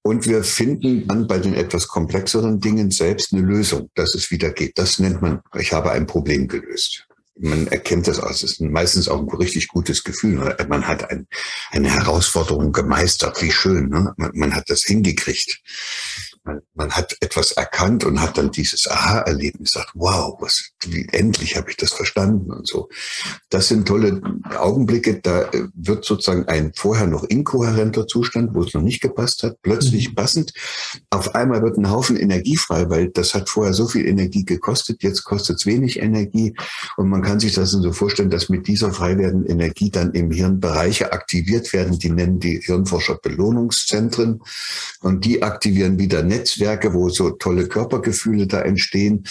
Und 0.03 0.27
wir 0.27 0.45
finden 0.45 1.09
dann 1.09 1.27
bei 1.27 1.39
den 1.39 1.55
etwas 1.55 1.89
komplexeren 1.89 2.61
Dingen 2.61 2.91
selbst 2.91 3.33
eine 3.33 3.41
Lösung, 3.41 3.89
dass 3.95 4.15
es 4.15 4.31
wieder 4.31 4.51
geht. 4.51 4.77
Das 4.77 4.99
nennt 4.99 5.23
man, 5.23 5.41
ich 5.59 5.73
habe 5.73 5.93
ein 5.93 6.07
Problem 6.07 6.47
gelöst 6.47 7.07
man 7.37 7.67
erkennt 7.67 8.07
das 8.07 8.21
aus. 8.21 8.45
Es 8.45 8.53
ist 8.53 8.61
meistens 8.61 9.09
auch 9.09 9.19
ein 9.19 9.29
richtig 9.29 9.67
gutes 9.67 10.05
Gefühl. 10.05 10.37
Ne? 10.37 10.57
Man 10.69 10.87
hat 10.87 11.11
ein, 11.11 11.27
eine 11.73 11.91
Herausforderung 11.91 12.71
gemeistert. 12.71 13.43
Wie 13.43 13.51
schön. 13.51 13.89
Ne? 13.89 14.15
Man, 14.17 14.31
man 14.35 14.55
hat 14.55 14.71
das 14.71 14.85
hingekriegt 14.85 15.61
man, 16.45 16.61
man 16.75 16.91
hat 16.93 17.17
etwas 17.21 17.53
erkannt 17.53 18.05
und 18.05 18.21
hat 18.21 18.37
dann 18.37 18.51
dieses 18.51 18.89
Aha-Erlebnis, 18.89 19.73
sagt, 19.73 19.91
wow, 19.95 20.37
was, 20.41 20.71
wie, 20.87 21.09
endlich 21.13 21.57
habe 21.57 21.71
ich 21.71 21.77
das 21.77 21.93
verstanden 21.93 22.53
und 22.53 22.67
so. 22.67 22.89
Das 23.49 23.69
sind 23.69 23.89
tolle 23.89 24.21
Augenblicke, 24.59 25.21
da 25.21 25.43
äh, 25.43 25.69
wird 25.75 26.05
sozusagen 26.05 26.47
ein 26.47 26.73
vorher 26.75 27.07
noch 27.07 27.25
inkohärenter 27.25 28.07
Zustand, 28.07 28.55
wo 28.55 28.63
es 28.63 28.75
noch 28.75 28.83
nicht 28.83 29.01
gepasst 29.01 29.43
hat, 29.43 29.57
plötzlich 29.63 30.11
mhm. 30.11 30.15
passend. 30.15 30.53
Auf 31.11 31.35
einmal 31.35 31.63
wird 31.63 31.79
ein 31.79 31.91
Haufen 31.91 32.17
Energie 32.17 32.57
frei, 32.57 32.91
weil 32.91 33.09
das 33.09 33.35
hat 33.35 33.49
vorher 33.49 33.73
so 33.73 33.89
viel 33.89 34.07
Energie 34.07 34.45
gekostet, 34.45 35.03
jetzt 35.03 35.25
kostet 35.25 35.57
es 35.57 35.67
wenig 35.67 36.01
Energie 36.01 36.55
und 36.97 37.09
man 37.09 37.23
kann 37.23 37.41
sich 37.41 37.55
das 37.55 37.71
so 37.71 37.93
vorstellen, 37.93 38.31
dass 38.31 38.49
mit 38.49 38.69
dieser 38.69 38.93
frei 38.93 39.17
werdenden 39.17 39.51
Energie 39.51 39.91
dann 39.91 40.13
im 40.13 40.31
Hirn 40.31 40.61
Bereiche 40.61 41.13
aktiviert 41.13 41.73
werden, 41.73 41.99
die 41.99 42.11
nennen 42.11 42.39
die 42.39 42.61
Hirnforscher 42.61 43.17
Belohnungszentren 43.17 44.43
und 45.01 45.25
die 45.25 45.43
aktivieren 45.43 45.99
wieder 45.99 46.23
Netzwerke, 46.35 46.93
wo 46.93 47.09
so 47.09 47.31
tolle 47.31 47.69
Körpergefühle 47.69 48.47
da 48.47 48.63
entstehen. 48.63 49.25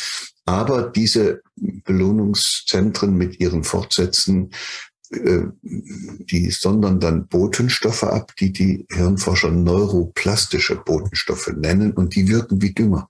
Aber 0.45 0.83
diese 0.83 1.41
Belohnungszentren 1.55 3.15
mit 3.15 3.39
ihren 3.39 3.63
Fortsätzen, 3.63 4.51
äh, 5.11 5.43
die 5.61 6.49
sondern 6.51 6.99
dann 6.99 7.27
Botenstoffe 7.27 8.03
ab, 8.03 8.35
die 8.39 8.51
die 8.51 8.85
Hirnforscher 8.91 9.51
neuroplastische 9.51 10.75
Botenstoffe 10.75 11.51
nennen 11.55 11.93
und 11.93 12.15
die 12.15 12.27
wirken 12.27 12.61
wie 12.61 12.73
Dünger. 12.73 13.07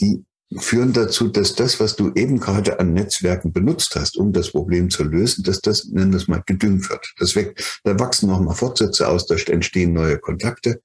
Die 0.00 0.24
führen 0.58 0.92
dazu, 0.92 1.28
dass 1.28 1.54
das, 1.54 1.80
was 1.80 1.96
du 1.96 2.12
eben 2.14 2.38
gerade 2.38 2.78
an 2.78 2.92
Netzwerken 2.92 3.52
benutzt 3.52 3.96
hast, 3.96 4.16
um 4.16 4.32
das 4.32 4.50
Problem 4.50 4.90
zu 4.90 5.04
lösen, 5.04 5.42
dass 5.44 5.60
das, 5.60 5.86
nennen 5.86 6.12
wir 6.12 6.18
es 6.18 6.28
mal, 6.28 6.42
gedüngt 6.46 6.88
wird. 6.90 7.14
Das 7.18 7.34
weg, 7.34 7.62
da 7.82 7.98
wachsen 7.98 8.28
nochmal 8.28 8.54
Fortsätze 8.54 9.08
aus, 9.08 9.26
da 9.26 9.34
entstehen 9.34 9.92
neue 9.92 10.18
Kontakte. 10.18 10.80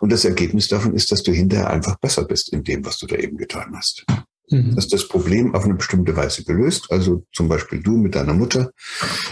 Und 0.00 0.10
das 0.10 0.24
Ergebnis 0.24 0.68
davon 0.68 0.94
ist, 0.94 1.12
dass 1.12 1.22
du 1.22 1.32
hinterher 1.32 1.70
einfach 1.70 1.98
besser 1.98 2.24
bist 2.24 2.52
in 2.52 2.64
dem, 2.64 2.84
was 2.84 2.98
du 2.98 3.06
da 3.06 3.16
eben 3.16 3.36
getan 3.36 3.72
hast. 3.74 4.04
Mhm. 4.50 4.74
Hast 4.76 4.92
das 4.92 5.06
Problem 5.06 5.54
auf 5.54 5.64
eine 5.64 5.74
bestimmte 5.74 6.16
Weise 6.16 6.44
gelöst. 6.44 6.86
Also 6.90 7.24
zum 7.32 7.48
Beispiel 7.48 7.82
du 7.82 7.96
mit 7.96 8.14
deiner 8.14 8.34
Mutter, 8.34 8.72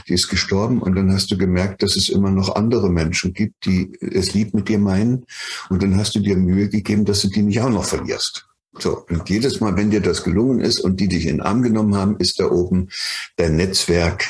die 0.08 0.14
ist 0.14 0.28
gestorben 0.28 0.82
und 0.82 0.94
dann 0.94 1.12
hast 1.12 1.30
du 1.30 1.38
gemerkt, 1.38 1.82
dass 1.82 1.96
es 1.96 2.08
immer 2.08 2.30
noch 2.30 2.54
andere 2.54 2.90
Menschen 2.90 3.32
gibt, 3.32 3.64
die 3.64 3.96
es 4.00 4.34
lieb 4.34 4.54
mit 4.54 4.68
dir 4.68 4.78
meinen. 4.78 5.24
Und 5.70 5.82
dann 5.82 5.96
hast 5.96 6.14
du 6.14 6.20
dir 6.20 6.36
Mühe 6.36 6.68
gegeben, 6.68 7.04
dass 7.04 7.22
du 7.22 7.28
die 7.28 7.42
nicht 7.42 7.60
auch 7.60 7.70
noch 7.70 7.84
verlierst. 7.84 8.46
So, 8.78 9.04
und 9.08 9.28
jedes 9.28 9.60
Mal, 9.60 9.76
wenn 9.76 9.90
dir 9.90 10.00
das 10.00 10.22
gelungen 10.22 10.60
ist 10.60 10.80
und 10.80 11.00
die 11.00 11.08
dich 11.08 11.26
in 11.26 11.38
den 11.38 11.40
Arm 11.40 11.62
genommen 11.62 11.94
haben, 11.94 12.18
ist 12.18 12.40
da 12.40 12.50
oben 12.50 12.88
dein 13.36 13.56
Netzwerk 13.56 14.24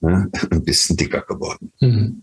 ne, 0.00 0.30
ein 0.50 0.64
bisschen 0.64 0.96
dicker 0.96 1.22
geworden. 1.22 1.72
Mhm. 1.80 2.22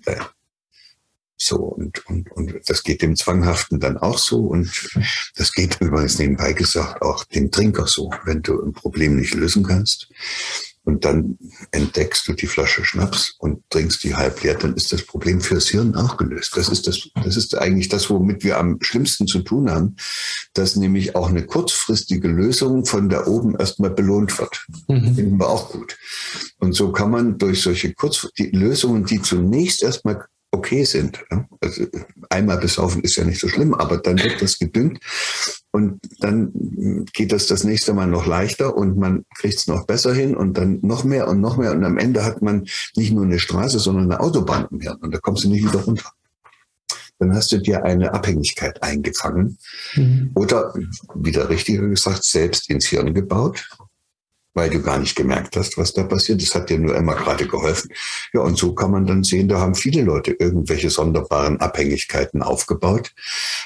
So, 1.39 1.57
und, 1.57 2.05
und, 2.07 2.31
und 2.31 2.53
das 2.65 2.83
geht 2.83 3.03
dem 3.03 3.15
Zwanghaften 3.15 3.79
dann 3.79 3.97
auch 3.97 4.17
so. 4.17 4.39
Und 4.39 4.89
das 5.35 5.51
geht 5.53 5.79
übrigens 5.79 6.17
nebenbei 6.17 6.53
gesagt 6.53 7.01
auch 7.01 7.23
dem 7.25 7.51
Trinker 7.51 7.85
so, 7.85 8.11
wenn 8.25 8.41
du 8.41 8.61
ein 8.61 8.73
Problem 8.73 9.15
nicht 9.15 9.35
lösen 9.35 9.63
kannst 9.63 10.09
und 10.87 11.03
dann 11.03 11.37
entdeckst 11.71 12.25
du 12.29 12.33
die 12.33 12.47
Flasche 12.47 12.85
Schnaps 12.85 13.35
und 13.39 13.61
trinkst 13.69 14.05
die 14.05 14.15
halb 14.15 14.41
leer, 14.41 14.55
dann 14.55 14.73
ist 14.73 14.93
das 14.93 15.01
Problem 15.01 15.41
fürs 15.41 15.67
Hirn 15.67 15.95
auch 15.95 16.15
gelöst. 16.15 16.55
Das 16.55 16.69
ist 16.69 16.87
das, 16.87 17.09
das 17.13 17.35
ist 17.35 17.57
eigentlich 17.57 17.89
das, 17.89 18.09
womit 18.09 18.45
wir 18.45 18.57
am 18.57 18.77
schlimmsten 18.79 19.27
zu 19.27 19.39
tun 19.39 19.69
haben, 19.69 19.97
dass 20.53 20.77
nämlich 20.77 21.13
auch 21.13 21.27
eine 21.27 21.45
kurzfristige 21.45 22.29
Lösung 22.29 22.85
von 22.85 23.09
da 23.09 23.27
oben 23.27 23.57
erstmal 23.59 23.89
belohnt 23.89 24.39
wird. 24.39 24.65
Mhm. 24.87 25.13
Finden 25.13 25.37
wir 25.37 25.49
auch 25.49 25.71
gut. 25.71 25.97
Und 26.59 26.71
so 26.71 26.93
kann 26.93 27.11
man 27.11 27.37
durch 27.37 27.61
solche 27.61 27.93
Kurz 27.93 28.29
die 28.37 28.51
Lösungen, 28.51 29.03
die 29.03 29.21
zunächst 29.21 29.83
erstmal 29.83 30.23
okay 30.51 30.83
sind. 30.83 31.23
Also 31.61 31.85
einmal 32.29 32.57
besaufen 32.57 33.01
ist 33.01 33.15
ja 33.15 33.23
nicht 33.23 33.39
so 33.39 33.47
schlimm, 33.47 33.73
aber 33.73 33.97
dann 33.97 34.17
wird 34.17 34.41
das 34.41 34.59
gedüngt 34.59 34.99
und 35.71 35.99
dann 36.19 37.05
geht 37.13 37.31
das 37.31 37.47
das 37.47 37.63
nächste 37.63 37.93
Mal 37.93 38.07
noch 38.07 38.25
leichter 38.25 38.75
und 38.75 38.97
man 38.97 39.25
kriegt 39.37 39.55
es 39.55 39.67
noch 39.67 39.85
besser 39.85 40.13
hin 40.13 40.35
und 40.35 40.57
dann 40.57 40.79
noch 40.81 41.03
mehr 41.03 41.27
und 41.27 41.41
noch 41.41 41.57
mehr 41.57 41.71
und 41.71 41.83
am 41.83 41.97
Ende 41.97 42.23
hat 42.23 42.41
man 42.41 42.67
nicht 42.95 43.11
nur 43.11 43.25
eine 43.25 43.39
Straße, 43.39 43.79
sondern 43.79 44.05
eine 44.05 44.19
Autobahn 44.19 44.67
im 44.71 44.79
Hirn 44.79 44.97
und 44.97 45.13
da 45.13 45.19
kommst 45.19 45.43
du 45.43 45.49
nicht 45.49 45.65
wieder 45.65 45.83
runter. 45.83 46.11
Dann 47.19 47.33
hast 47.33 47.51
du 47.51 47.57
dir 47.57 47.83
eine 47.83 48.13
Abhängigkeit 48.13 48.81
eingefangen 48.83 49.57
mhm. 49.95 50.31
oder, 50.35 50.73
wieder 51.15 51.49
richtiger 51.49 51.87
gesagt, 51.87 52.23
selbst 52.23 52.69
ins 52.69 52.85
Hirn 52.85 53.13
gebaut 53.13 53.67
weil 54.57 54.71
du 54.71 54.81
gar 54.81 54.97
nicht 54.97 55.15
gemerkt 55.15 55.55
hast, 55.55 55.77
was 55.77 55.93
da 55.93 56.03
passiert. 56.03 56.41
Das 56.41 56.55
hat 56.55 56.71
dir 56.71 56.79
nur 56.79 56.95
immer 56.95 57.13
gerade 57.13 57.47
geholfen. 57.47 57.91
Ja, 58.33 58.41
und 58.41 58.57
so 58.57 58.73
kann 58.73 58.89
man 58.89 59.05
dann 59.05 59.23
sehen, 59.23 59.47
da 59.47 59.59
haben 59.59 59.75
viele 59.75 60.01
Leute 60.01 60.31
irgendwelche 60.31 60.89
sonderbaren 60.89 61.59
Abhängigkeiten 61.59 62.41
aufgebaut. 62.41 63.13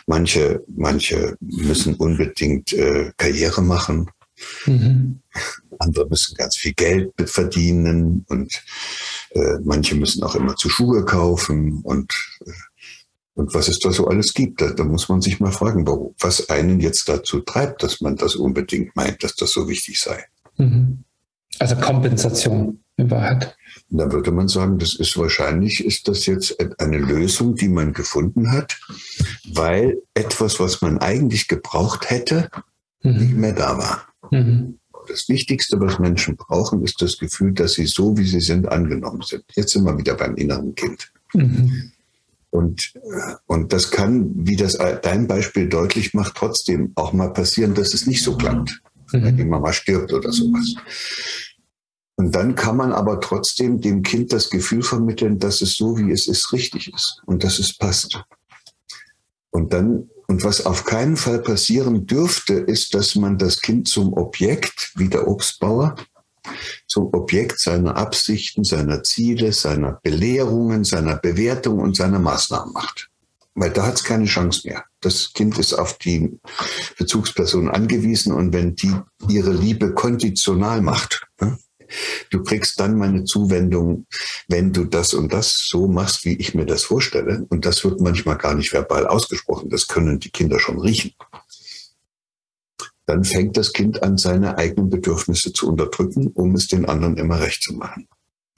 Manche, 0.06 0.64
manche 0.68 1.38
müssen 1.40 1.96
unbedingt 1.96 2.74
äh, 2.74 3.14
Karriere 3.16 3.62
machen. 3.62 4.12
Mhm. 4.66 5.22
Andere 5.80 6.10
müssen 6.10 6.36
ganz 6.36 6.58
viel 6.58 6.74
Geld 6.74 7.14
verdienen 7.26 8.26
und 8.28 8.62
äh, 9.30 9.60
manche 9.64 9.96
müssen 9.96 10.24
auch 10.24 10.36
immer 10.36 10.58
zu 10.58 10.68
Schuhe 10.70 11.06
kaufen 11.06 11.80
und 11.84 12.14
äh, 12.46 12.52
und 13.34 13.54
was 13.54 13.70
es 13.70 13.80
da 13.80 13.94
so 13.94 14.08
alles 14.08 14.34
gibt. 14.34 14.60
Da, 14.62 14.72
da, 14.72 14.84
muss 14.84 15.08
man 15.08 15.22
sich 15.22 15.40
mal 15.40 15.54
fragen, 15.54 15.88
was 16.20 16.50
einen 16.50 16.82
jetzt 16.82 17.08
dazu 17.08 17.40
treibt, 17.40 17.82
dass 17.82 18.02
man 18.02 18.18
das 18.18 18.36
unbedingt 18.36 18.94
meint, 18.98 19.24
dass 19.24 19.36
das 19.36 19.52
so 19.52 19.70
wichtig 19.70 20.02
sei. 20.02 20.26
Also 21.60 21.76
Kompensation 21.76 22.80
in 22.98 23.12
Wahrheit. 23.12 23.56
Da 23.90 24.12
würde 24.12 24.32
man 24.32 24.48
sagen, 24.48 24.80
das 24.80 24.96
ist 24.96 25.18
wahrscheinlich, 25.18 25.84
ist 25.84 26.08
das 26.08 26.26
jetzt 26.26 26.58
eine 26.80 26.98
Lösung, 26.98 27.56
die 27.56 27.68
man 27.68 27.94
gefunden 27.94 28.52
hat, 28.52 28.80
weil 29.54 30.02
etwas, 30.14 30.60
was 30.60 30.82
man 30.82 31.00
eigentlich 31.00 31.48
gebraucht 31.48 32.10
hätte, 32.10 32.50
mhm. 33.04 33.18
nicht 33.18 33.36
mehr 33.36 33.54
da 33.54 33.78
war. 33.78 34.08
Mhm. 34.32 34.78
Das 35.08 35.28
Wichtigste, 35.28 35.80
was 35.80 36.00
Menschen 36.00 36.38
brauchen, 36.38 36.84
ist 36.84 37.02
das 37.02 37.18
Gefühl, 37.18 37.54
dass 37.54 37.74
sie 37.74 37.88
so, 37.88 38.18
wie 38.18 38.26
sie 38.26 38.40
sind, 38.40 38.68
angenommen 38.68 39.24
sind. 39.24 39.44
Jetzt 39.56 39.74
sind 39.74 39.84
wir 39.84 39.98
wieder 39.98 40.16
beim 40.16 40.36
inneren 40.36 40.76
Kind. 40.76 41.12
Mhm. 41.34 41.92
Und, 42.50 42.94
und 43.46 43.74
das 43.74 43.92
kann, 43.92 44.32
wie 44.36 44.58
das 44.58 44.78
dein 45.02 45.28
Beispiel 45.28 45.70
deutlich 45.70 46.14
macht, 46.14 46.36
trotzdem 46.36 46.92
auch 46.96 47.14
mal 47.14 47.32
passieren, 47.34 47.74
dass 47.74 47.94
es 47.94 48.06
nicht 48.06 48.24
so 48.24 48.36
klappt 48.38 48.82
mhm. 49.12 49.24
wenn 49.24 49.38
die 49.38 49.46
Mama 49.46 49.74
stirbt 49.74 50.14
oder 50.14 50.32
sowas. 50.32 50.76
Und 52.16 52.36
dann 52.36 52.56
kann 52.56 52.78
man 52.78 52.92
aber 52.92 53.20
trotzdem 53.20 53.82
dem 53.82 54.04
Kind 54.04 54.32
das 54.32 54.50
Gefühl 54.50 54.84
vermitteln, 54.84 55.40
dass 55.40 55.62
es 55.62 55.76
so, 55.76 55.98
wie 55.98 56.12
es 56.12 56.28
ist, 56.28 56.54
richtig 56.54 56.94
ist 56.94 57.22
und 57.26 57.44
dass 57.44 57.60
es 57.60 57.78
passt. 57.78 58.22
Und 59.50 59.74
dann, 59.74 60.10
und 60.28 60.44
was 60.44 60.66
auf 60.66 60.86
keinen 60.86 61.18
Fall 61.18 61.42
passieren 61.42 62.06
dürfte, 62.06 62.54
ist, 62.54 62.94
dass 62.94 63.16
man 63.16 63.38
das 63.38 63.62
Kind 63.62 63.88
zum 63.88 64.14
Objekt, 64.14 64.92
wie 64.96 65.10
der 65.10 65.28
Obstbauer, 65.28 65.96
zum 66.88 67.14
Objekt 67.14 67.60
seiner 67.60 67.98
Absichten, 67.98 68.64
seiner 68.64 69.04
Ziele, 69.04 69.52
seiner 69.52 70.00
Belehrungen, 70.04 70.84
seiner 70.84 71.18
Bewertung 71.18 71.80
und 71.80 71.96
seiner 71.96 72.20
Maßnahmen 72.20 72.74
macht 72.74 73.11
weil 73.54 73.72
da 73.72 73.86
hat 73.86 73.96
es 73.96 74.04
keine 74.04 74.26
Chance 74.26 74.68
mehr. 74.68 74.86
Das 75.02 75.34
Kind 75.34 75.58
ist 75.58 75.74
auf 75.74 75.98
die 75.98 76.40
Bezugsperson 76.98 77.70
angewiesen 77.70 78.34
und 78.34 78.54
wenn 78.54 78.76
die 78.76 78.94
ihre 79.28 79.54
Liebe 79.54 79.94
konditional 79.94 80.82
macht, 80.82 81.28
ne, 81.40 81.58
du 82.30 82.44
kriegst 82.44 82.80
dann 82.80 82.98
meine 82.98 83.26
Zuwendung, 83.26 84.06
wenn 84.48 84.72
du 84.72 84.86
das 84.86 85.14
und 85.14 85.34
das 85.34 85.68
so 85.68 85.88
machst, 85.88 86.26
wie 86.26 86.34
ich 86.34 86.56
mir 86.56 86.66
das 86.66 86.84
vorstelle. 86.84 87.46
Und 87.50 87.66
das 87.66 87.84
wird 87.84 88.00
manchmal 88.00 88.38
gar 88.38 88.56
nicht 88.56 88.74
verbal 88.74 89.08
ausgesprochen. 89.08 89.70
Das 89.70 89.88
können 89.88 90.20
die 90.20 90.32
Kinder 90.32 90.60
schon 90.60 90.80
riechen. 90.80 91.14
Dann 93.06 93.26
fängt 93.26 93.58
das 93.58 93.74
Kind 93.74 94.04
an, 94.04 94.18
seine 94.18 94.58
eigenen 94.58 94.90
Bedürfnisse 94.90 95.52
zu 95.52 95.68
unterdrücken, 95.68 96.28
um 96.28 96.56
es 96.56 96.68
den 96.68 96.86
anderen 96.86 97.18
immer 97.18 97.42
recht 97.42 97.62
zu 97.62 97.74
machen. 97.74 98.08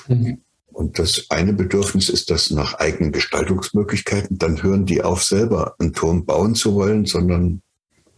Mhm. 0.07 0.41
Und 0.73 0.97
das 0.97 1.27
eine 1.29 1.53
Bedürfnis 1.53 2.09
ist 2.09 2.31
das 2.31 2.49
nach 2.49 2.73
eigenen 2.73 3.11
Gestaltungsmöglichkeiten. 3.11 4.39
Dann 4.39 4.63
hören 4.63 4.85
die 4.85 5.03
auf, 5.03 5.23
selber 5.23 5.75
einen 5.79 5.93
Turm 5.93 6.25
bauen 6.25 6.55
zu 6.55 6.73
wollen, 6.73 7.05
sondern 7.05 7.61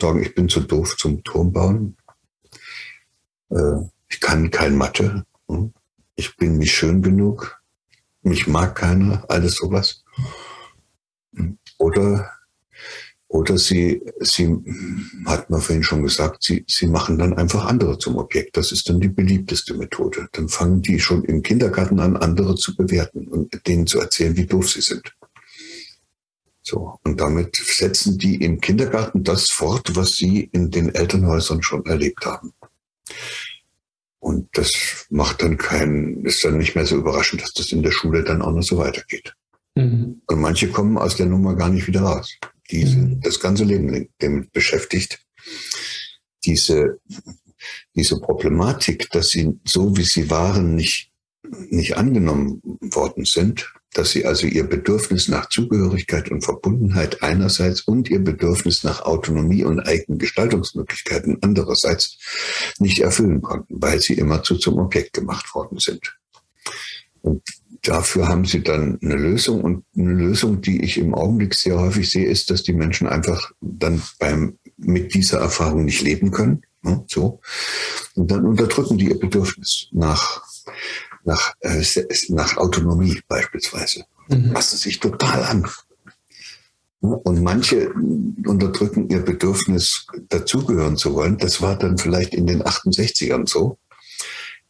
sagen, 0.01 0.21
ich 0.21 0.33
bin 0.33 0.47
zu 0.47 0.61
doof 0.61 0.95
zum 0.97 1.21
Turm 1.23 1.51
bauen. 1.51 1.97
Äh, 3.49 3.81
ich 4.07 4.21
kann 4.21 4.51
kein 4.51 4.77
Mathe. 4.77 5.25
Hm? 5.49 5.73
Ich 6.15 6.37
bin 6.37 6.57
nicht 6.57 6.73
schön 6.73 7.01
genug. 7.01 7.61
Mich 8.21 8.47
mag 8.47 8.75
keiner. 8.75 9.25
Alles 9.27 9.55
sowas. 9.55 10.05
Hm? 11.35 11.57
Oder 11.77 12.31
oder 13.35 13.57
sie, 13.57 14.01
sie, 14.21 14.47
hat 15.25 15.49
man 15.49 15.59
vorhin 15.59 15.83
schon 15.83 16.03
gesagt, 16.03 16.41
sie, 16.41 16.63
sie 16.69 16.87
machen 16.87 17.17
dann 17.17 17.33
einfach 17.33 17.65
andere 17.65 17.97
zum 17.97 18.15
Objekt. 18.15 18.55
Das 18.55 18.71
ist 18.71 18.87
dann 18.87 19.01
die 19.01 19.09
beliebteste 19.09 19.73
Methode. 19.73 20.29
Dann 20.31 20.47
fangen 20.47 20.81
die 20.81 21.01
schon 21.01 21.25
im 21.25 21.43
Kindergarten 21.43 21.99
an, 21.99 22.15
andere 22.15 22.55
zu 22.55 22.73
bewerten 22.77 23.27
und 23.27 23.67
denen 23.67 23.87
zu 23.87 23.99
erzählen, 23.99 24.37
wie 24.37 24.45
doof 24.45 24.69
sie 24.69 24.79
sind. 24.79 25.13
So. 26.61 26.97
Und 27.03 27.19
damit 27.19 27.57
setzen 27.57 28.17
die 28.17 28.35
im 28.35 28.61
Kindergarten 28.61 29.25
das 29.25 29.49
fort, 29.49 29.97
was 29.97 30.15
sie 30.15 30.49
in 30.53 30.71
den 30.71 30.95
Elternhäusern 30.95 31.61
schon 31.61 31.85
erlebt 31.85 32.25
haben. 32.25 32.53
Und 34.19 34.47
das 34.53 35.07
macht 35.09 35.41
dann 35.41 35.57
keinen, 35.57 36.23
ist 36.23 36.45
dann 36.45 36.57
nicht 36.57 36.75
mehr 36.75 36.85
so 36.85 36.95
überraschend, 36.95 37.41
dass 37.41 37.53
das 37.53 37.73
in 37.73 37.83
der 37.83 37.91
Schule 37.91 38.23
dann 38.23 38.41
auch 38.41 38.53
noch 38.53 38.63
so 38.63 38.77
weitergeht. 38.77 39.35
Mhm. 39.75 40.21
Und 40.25 40.39
manche 40.39 40.69
kommen 40.69 40.97
aus 40.97 41.17
der 41.17 41.25
Nummer 41.25 41.53
gar 41.55 41.67
nicht 41.67 41.85
wieder 41.85 42.01
raus. 42.01 42.39
Die 42.71 42.85
sind 42.85 43.09
mhm. 43.09 43.21
das 43.21 43.39
ganze 43.39 43.63
Leben 43.63 44.09
damit 44.19 44.51
beschäftigt, 44.51 45.19
diese, 46.45 46.99
diese 47.95 48.19
Problematik, 48.19 49.09
dass 49.11 49.29
sie 49.29 49.59
so 49.65 49.95
wie 49.97 50.03
sie 50.03 50.29
waren 50.29 50.75
nicht, 50.75 51.11
nicht 51.69 51.97
angenommen 51.97 52.61
worden 52.81 53.25
sind, 53.25 53.71
dass 53.93 54.11
sie 54.11 54.25
also 54.25 54.45
ihr 54.45 54.65
Bedürfnis 54.65 55.29
nach 55.29 55.47
Zugehörigkeit 55.47 56.29
und 56.29 56.43
Verbundenheit 56.43 57.23
einerseits 57.23 57.81
und 57.81 58.09
ihr 58.09 58.19
Bedürfnis 58.19 58.83
nach 58.83 59.01
Autonomie 59.01 59.63
und 59.63 59.79
eigenen 59.79 60.19
Gestaltungsmöglichkeiten 60.19 61.37
andererseits 61.41 62.17
nicht 62.79 62.99
erfüllen 62.99 63.41
konnten, 63.41 63.81
weil 63.81 64.01
sie 64.01 64.15
immerzu 64.15 64.57
zum 64.57 64.79
Objekt 64.79 65.13
gemacht 65.13 65.53
worden 65.55 65.79
sind. 65.79 66.17
Und 67.25 67.41
dafür 67.83 68.27
haben 68.27 68.45
sie 68.45 68.61
dann 68.61 68.99
eine 69.01 69.15
Lösung. 69.15 69.61
Und 69.61 69.85
eine 69.97 70.13
Lösung, 70.13 70.61
die 70.61 70.83
ich 70.83 70.97
im 70.97 71.13
Augenblick 71.13 71.55
sehr 71.55 71.79
häufig 71.79 72.09
sehe, 72.09 72.27
ist, 72.27 72.49
dass 72.49 72.63
die 72.63 72.73
Menschen 72.73 73.07
einfach 73.07 73.51
dann 73.61 74.01
beim, 74.19 74.57
mit 74.77 75.13
dieser 75.13 75.39
Erfahrung 75.39 75.85
nicht 75.85 76.01
leben 76.01 76.31
können, 76.31 76.61
Ne, 76.85 77.03
so. 77.07 77.39
Und 78.13 78.29
dann 78.29 78.45
unterdrücken 78.45 78.97
die 78.97 79.09
ihr 79.09 79.19
Bedürfnis 79.19 79.87
nach, 79.91 80.43
nach, 81.23 81.53
äh, 81.61 81.83
nach 82.29 82.57
Autonomie 82.57 83.19
beispielsweise. 83.27 84.05
Mhm. 84.29 84.53
Passen 84.53 84.77
sich 84.77 84.99
total 84.99 85.43
an. 85.43 85.67
Und 86.99 87.41
manche 87.41 87.89
unterdrücken 87.89 89.09
ihr 89.09 89.19
Bedürfnis, 89.19 90.07
dazugehören 90.29 90.97
zu 90.97 91.13
wollen. 91.13 91.37
Das 91.37 91.61
war 91.61 91.77
dann 91.77 91.97
vielleicht 91.97 92.33
in 92.33 92.45
den 92.45 92.63
68ern 92.63 93.47
so. 93.47 93.77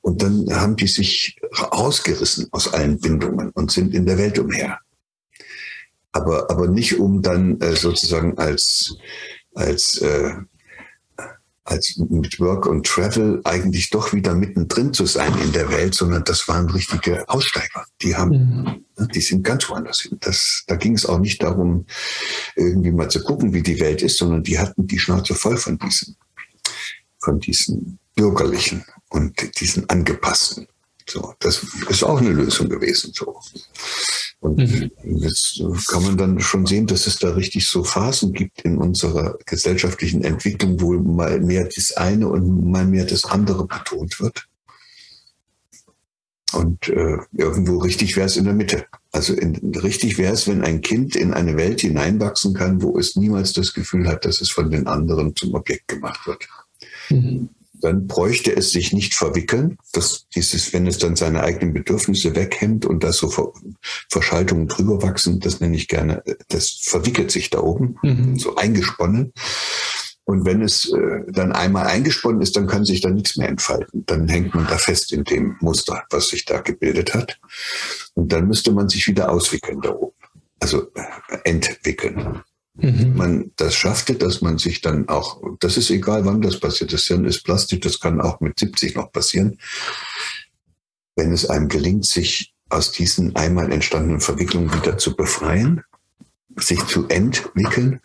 Und 0.05 0.21
dann 0.21 0.45
haben 0.51 0.75
die 0.75 0.85
sich 0.85 1.35
ausgerissen 1.51 2.47
aus 2.51 2.71
allen 2.71 2.99
Bindungen 2.99 3.49
und 3.55 3.71
sind 3.71 3.91
in 3.95 4.05
der 4.05 4.19
Welt 4.19 4.37
umher. 4.37 4.79
Aber, 6.11 6.51
aber 6.51 6.67
nicht 6.67 6.99
um 6.99 7.23
dann 7.23 7.59
äh, 7.59 7.75
sozusagen 7.75 8.37
als, 8.37 8.95
als 9.55 9.97
äh, 10.03 10.35
als 11.63 11.97
mit 11.97 12.39
Work 12.39 12.67
und 12.67 12.85
Travel 12.85 13.41
eigentlich 13.45 13.89
doch 13.89 14.13
wieder 14.13 14.35
mittendrin 14.35 14.93
zu 14.93 15.07
sein 15.07 15.33
in 15.43 15.51
der 15.53 15.71
Welt, 15.71 15.95
sondern 15.95 16.23
das 16.23 16.47
waren 16.47 16.69
richtige 16.69 17.27
Aussteiger. 17.27 17.85
Die 18.03 18.15
haben, 18.15 18.85
mhm. 18.99 19.07
die 19.07 19.21
sind 19.21 19.43
ganz 19.43 19.67
woanders 19.67 20.01
hin. 20.01 20.19
Das, 20.21 20.65
da 20.67 20.75
ging 20.75 20.93
es 20.93 21.07
auch 21.07 21.17
nicht 21.17 21.41
darum, 21.41 21.87
irgendwie 22.55 22.91
mal 22.91 23.09
zu 23.09 23.23
gucken, 23.23 23.53
wie 23.53 23.63
die 23.63 23.79
Welt 23.79 24.03
ist, 24.03 24.19
sondern 24.19 24.43
die 24.43 24.59
hatten 24.59 24.85
die 24.85 24.99
Schnauze 24.99 25.33
voll 25.33 25.57
von 25.57 25.79
diesen, 25.79 26.15
von 27.17 27.39
diesen 27.39 27.97
bürgerlichen 28.13 28.85
und 29.15 29.59
diesen 29.61 29.89
angepassten. 29.89 30.67
So, 31.07 31.33
das 31.39 31.65
ist 31.89 32.03
auch 32.03 32.19
eine 32.19 32.31
Lösung 32.31 32.67
gewesen. 32.67 33.13
So. 33.13 33.39
Und 34.41 34.57
mhm. 34.57 34.91
jetzt 35.03 35.61
kann 35.87 36.03
man 36.03 36.17
dann 36.17 36.39
schon 36.39 36.65
sehen, 36.65 36.87
dass 36.87 37.07
es 37.07 37.17
da 37.19 37.29
richtig 37.29 37.67
so 37.67 37.83
Phasen 37.83 38.33
gibt 38.33 38.61
in 38.61 38.77
unserer 38.77 39.37
gesellschaftlichen 39.45 40.23
Entwicklung, 40.23 40.81
wo 40.81 40.93
mal 40.93 41.39
mehr 41.39 41.69
das 41.73 41.93
eine 41.95 42.27
und 42.27 42.69
mal 42.69 42.85
mehr 42.85 43.05
das 43.05 43.23
andere 43.23 43.65
betont 43.65 44.19
wird. 44.19 44.47
Und 46.53 46.89
äh, 46.89 47.17
irgendwo 47.33 47.77
richtig 47.79 48.15
wäre 48.15 48.27
es 48.27 48.37
in 48.37 48.45
der 48.45 48.53
Mitte. 48.53 48.85
Also 49.11 49.33
in, 49.33 49.75
richtig 49.75 50.17
wäre 50.17 50.33
es, 50.33 50.47
wenn 50.47 50.63
ein 50.63 50.81
Kind 50.81 51.15
in 51.15 51.33
eine 51.33 51.55
Welt 51.57 51.81
hineinwachsen 51.81 52.53
kann, 52.53 52.81
wo 52.81 52.97
es 52.97 53.15
niemals 53.15 53.53
das 53.53 53.73
Gefühl 53.73 54.07
hat, 54.07 54.25
dass 54.25 54.41
es 54.41 54.49
von 54.49 54.69
den 54.69 54.87
anderen 54.87 55.35
zum 55.35 55.53
Objekt 55.53 55.87
gemacht 55.87 56.25
wird. 56.27 56.47
Mhm 57.09 57.49
dann 57.85 58.07
bräuchte 58.07 58.55
es 58.55 58.71
sich 58.71 58.93
nicht 58.93 59.13
verwickeln, 59.13 59.77
dass 59.93 60.27
dieses, 60.35 60.73
wenn 60.73 60.87
es 60.87 60.97
dann 60.97 61.15
seine 61.15 61.43
eigenen 61.43 61.73
Bedürfnisse 61.73 62.35
weghemmt 62.35 62.85
und 62.85 63.03
da 63.03 63.13
so 63.13 63.29
Ver 63.29 63.53
Verschaltungen 64.09 64.67
drüber 64.67 65.03
wachsen, 65.03 65.39
das 65.39 65.59
nenne 65.59 65.75
ich 65.75 65.87
gerne, 65.87 66.23
das 66.47 66.79
verwickelt 66.81 67.29
sich 67.29 67.51
da 67.51 67.59
oben, 67.59 67.97
mhm. 68.01 68.39
so 68.39 68.55
eingesponnen. 68.55 69.33
Und 70.23 70.45
wenn 70.45 70.63
es 70.63 70.91
äh, 70.91 71.19
dann 71.27 71.51
einmal 71.51 71.85
eingesponnen 71.85 72.41
ist, 72.41 72.55
dann 72.55 72.65
kann 72.65 72.83
sich 72.83 73.01
da 73.01 73.11
nichts 73.11 73.37
mehr 73.37 73.49
entfalten. 73.49 74.03
Dann 74.07 74.27
hängt 74.27 74.55
man 74.55 74.65
da 74.65 74.79
fest 74.79 75.13
in 75.13 75.23
dem 75.23 75.55
Muster, 75.59 76.03
was 76.09 76.29
sich 76.29 76.45
da 76.45 76.61
gebildet 76.61 77.13
hat. 77.13 77.39
Und 78.15 78.31
dann 78.31 78.47
müsste 78.47 78.71
man 78.71 78.89
sich 78.89 79.05
wieder 79.05 79.31
auswickeln 79.31 79.81
da 79.81 79.91
oben. 79.91 80.15
Also 80.59 80.87
äh, 80.95 81.37
entwickeln. 81.43 82.41
Mhm. 82.77 83.15
Man 83.15 83.51
das 83.55 83.75
schaffte, 83.75 84.15
dass 84.15 84.41
man 84.41 84.57
sich 84.57 84.81
dann 84.81 85.07
auch, 85.07 85.41
das 85.59 85.77
ist 85.77 85.89
egal, 85.89 86.25
wann 86.25 86.41
das 86.41 86.59
passiert, 86.59 86.91
das 86.91 87.05
Hirn 87.05 87.25
ist 87.25 87.43
Plastik, 87.43 87.81
das 87.81 87.99
kann 87.99 88.19
auch 88.19 88.41
mit 88.41 88.59
70 88.59 88.95
noch 88.95 89.11
passieren. 89.11 89.57
Wenn 91.15 91.31
es 91.31 91.45
einem 91.49 91.69
gelingt, 91.69 92.05
sich 92.05 92.53
aus 92.69 92.91
diesen 92.91 93.35
einmal 93.35 93.71
entstandenen 93.71 94.19
Verwicklungen 94.19 94.73
wieder 94.73 94.97
zu 94.97 95.15
befreien, 95.15 95.83
sich 96.57 96.83
zu 96.85 97.07
entwickeln, 97.07 97.99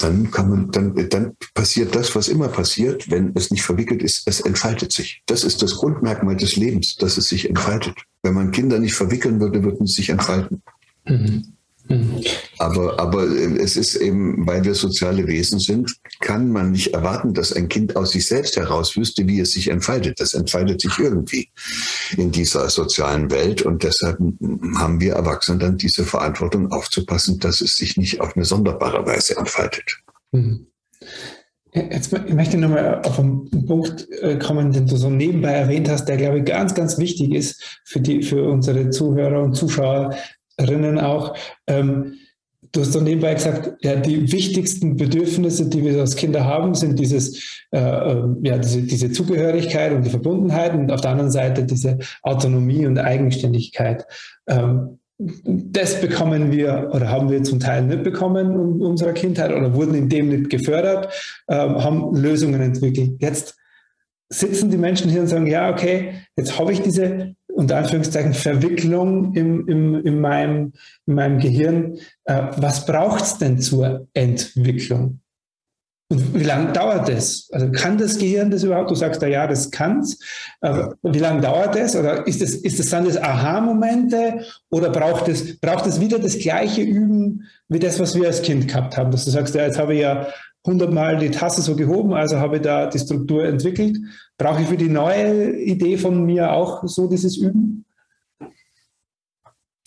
dann 0.00 0.30
kann 0.30 0.48
man, 0.48 0.70
dann, 0.70 1.08
dann 1.10 1.36
passiert 1.54 1.94
das, 1.94 2.14
was 2.14 2.28
immer 2.28 2.48
passiert, 2.48 3.10
wenn 3.10 3.32
es 3.34 3.50
nicht 3.50 3.62
verwickelt 3.62 4.02
ist, 4.02 4.26
es 4.26 4.40
entfaltet 4.40 4.92
sich. 4.92 5.22
Das 5.26 5.44
ist 5.44 5.62
das 5.62 5.76
Grundmerkmal 5.76 6.36
des 6.36 6.56
Lebens, 6.56 6.96
dass 6.96 7.16
es 7.16 7.28
sich 7.28 7.48
entfaltet. 7.48 7.96
Wenn 8.22 8.34
man 8.34 8.50
Kinder 8.50 8.78
nicht 8.78 8.94
verwickeln 8.94 9.40
würde, 9.40 9.62
würden 9.62 9.86
sie 9.86 9.94
sich 9.94 10.10
entfalten. 10.10 10.62
Mhm. 11.06 11.53
Aber, 12.58 12.98
aber 12.98 13.24
es 13.24 13.76
ist 13.76 13.96
eben, 13.96 14.46
weil 14.46 14.64
wir 14.64 14.74
soziale 14.74 15.26
Wesen 15.26 15.58
sind, 15.58 15.94
kann 16.20 16.50
man 16.50 16.70
nicht 16.70 16.94
erwarten, 16.94 17.34
dass 17.34 17.52
ein 17.52 17.68
Kind 17.68 17.94
aus 17.96 18.12
sich 18.12 18.26
selbst 18.26 18.56
heraus 18.56 18.96
wüsste, 18.96 19.26
wie 19.28 19.40
es 19.40 19.52
sich 19.52 19.68
entfaltet. 19.68 20.18
Das 20.18 20.32
entfaltet 20.32 20.80
sich 20.80 20.98
irgendwie 20.98 21.50
in 22.16 22.30
dieser 22.30 22.70
sozialen 22.70 23.30
Welt. 23.30 23.62
Und 23.62 23.82
deshalb 23.82 24.18
haben 24.76 25.00
wir 25.00 25.14
Erwachsene 25.14 25.58
dann 25.58 25.76
diese 25.76 26.04
Verantwortung 26.04 26.72
aufzupassen, 26.72 27.38
dass 27.38 27.60
es 27.60 27.76
sich 27.76 27.98
nicht 27.98 28.20
auf 28.20 28.34
eine 28.34 28.46
sonderbare 28.46 29.04
Weise 29.06 29.36
entfaltet. 29.36 29.98
Mhm. 30.32 30.66
Jetzt 31.74 32.12
möchte 32.12 32.56
ich 32.56 32.62
nochmal 32.62 33.02
auf 33.04 33.18
einen 33.18 33.66
Punkt 33.66 34.06
äh, 34.22 34.38
kommen, 34.38 34.70
den 34.70 34.86
du 34.86 34.96
so 34.96 35.10
nebenbei 35.10 35.50
erwähnt 35.50 35.88
hast, 35.88 36.04
der, 36.04 36.16
glaube 36.16 36.38
ich, 36.38 36.44
ganz, 36.44 36.72
ganz 36.72 36.98
wichtig 36.98 37.34
ist 37.34 37.80
für, 37.84 38.00
die, 38.00 38.22
für 38.22 38.48
unsere 38.48 38.90
Zuhörer 38.90 39.42
und 39.42 39.54
Zuschauer, 39.54 40.14
Rinnen 40.60 40.98
auch. 40.98 41.36
Ähm, 41.66 42.14
du 42.72 42.80
hast 42.80 42.94
dann 42.94 43.04
nebenbei 43.04 43.34
gesagt, 43.34 43.72
ja, 43.82 43.96
die 43.96 44.30
wichtigsten 44.32 44.96
Bedürfnisse, 44.96 45.68
die 45.68 45.84
wir 45.84 46.00
als 46.00 46.16
Kinder 46.16 46.44
haben, 46.44 46.74
sind 46.74 46.98
dieses, 46.98 47.62
äh, 47.70 47.78
ähm, 47.78 48.38
ja, 48.42 48.58
diese, 48.58 48.82
diese 48.82 49.12
Zugehörigkeit 49.12 49.92
und 49.92 50.04
die 50.04 50.10
Verbundenheit 50.10 50.74
und 50.74 50.90
auf 50.90 51.00
der 51.00 51.12
anderen 51.12 51.30
Seite 51.30 51.64
diese 51.64 51.98
Autonomie 52.22 52.86
und 52.86 52.98
Eigenständigkeit. 52.98 54.04
Ähm, 54.48 54.98
das 55.18 56.00
bekommen 56.00 56.50
wir 56.50 56.90
oder 56.92 57.08
haben 57.08 57.30
wir 57.30 57.42
zum 57.44 57.60
Teil 57.60 57.84
nicht 57.84 58.02
bekommen 58.02 58.52
in 58.52 58.82
unserer 58.82 59.12
Kindheit 59.12 59.52
oder 59.52 59.72
wurden 59.74 59.94
in 59.94 60.08
dem 60.08 60.28
nicht 60.28 60.50
gefördert, 60.50 61.12
ähm, 61.48 61.82
haben 61.84 62.16
Lösungen 62.16 62.60
entwickelt. 62.60 63.12
Jetzt 63.20 63.56
sitzen 64.28 64.70
die 64.70 64.76
Menschen 64.76 65.10
hier 65.10 65.20
und 65.20 65.28
sagen, 65.28 65.46
ja, 65.46 65.70
okay, 65.70 66.14
jetzt 66.36 66.58
habe 66.58 66.72
ich 66.72 66.80
diese 66.80 67.36
unter 67.54 67.76
Anführungszeichen 67.76 68.34
Verwicklung 68.34 69.34
im, 69.34 69.66
im, 69.68 70.04
in, 70.04 70.20
meinem, 70.20 70.72
in 71.06 71.14
meinem 71.14 71.38
Gehirn. 71.38 71.98
Äh, 72.24 72.48
was 72.56 72.84
braucht 72.84 73.22
es 73.22 73.38
denn 73.38 73.58
zur 73.58 74.08
Entwicklung? 74.12 75.20
Und 76.10 76.34
wie 76.34 76.44
lange 76.44 76.72
dauert 76.72 77.08
das? 77.08 77.48
Also 77.52 77.70
kann 77.70 77.96
das 77.96 78.18
Gehirn 78.18 78.50
das 78.50 78.62
überhaupt? 78.62 78.90
Du 78.90 78.94
sagst, 78.94 79.22
ja, 79.22 79.46
das 79.46 79.70
kann 79.70 80.00
es. 80.00 80.18
Äh, 80.60 80.88
wie 81.02 81.18
lange 81.18 81.40
dauert 81.40 81.76
das? 81.76 81.96
Oder 81.96 82.26
ist 82.26 82.42
das, 82.42 82.50
ist 82.50 82.78
das 82.78 82.90
dann 82.90 83.06
das 83.06 83.16
Aha-Momente? 83.16 84.44
Oder 84.70 84.90
braucht 84.90 85.28
es, 85.28 85.58
braucht 85.58 85.86
es 85.86 86.00
wieder 86.00 86.18
das 86.18 86.38
gleiche 86.38 86.82
Üben 86.82 87.44
wie 87.68 87.78
das, 87.78 87.98
was 87.98 88.14
wir 88.14 88.26
als 88.26 88.42
Kind 88.42 88.68
gehabt 88.68 88.96
haben? 88.96 89.12
Dass 89.12 89.24
du 89.24 89.30
sagst, 89.30 89.54
ja, 89.54 89.62
jetzt 89.62 89.78
habe 89.78 89.94
ich 89.94 90.00
ja 90.00 90.26
hundertmal 90.66 91.18
die 91.18 91.30
Tasse 91.30 91.62
so 91.62 91.76
gehoben, 91.76 92.14
also 92.14 92.38
habe 92.38 92.56
ich 92.56 92.62
da 92.62 92.86
die 92.86 92.98
Struktur 92.98 93.44
entwickelt. 93.44 93.98
Brauche 94.38 94.62
ich 94.62 94.68
für 94.68 94.76
die 94.76 94.88
neue 94.88 95.56
Idee 95.58 95.98
von 95.98 96.24
mir 96.24 96.52
auch 96.52 96.82
so 96.86 97.08
dieses 97.08 97.36
Üben? 97.36 97.84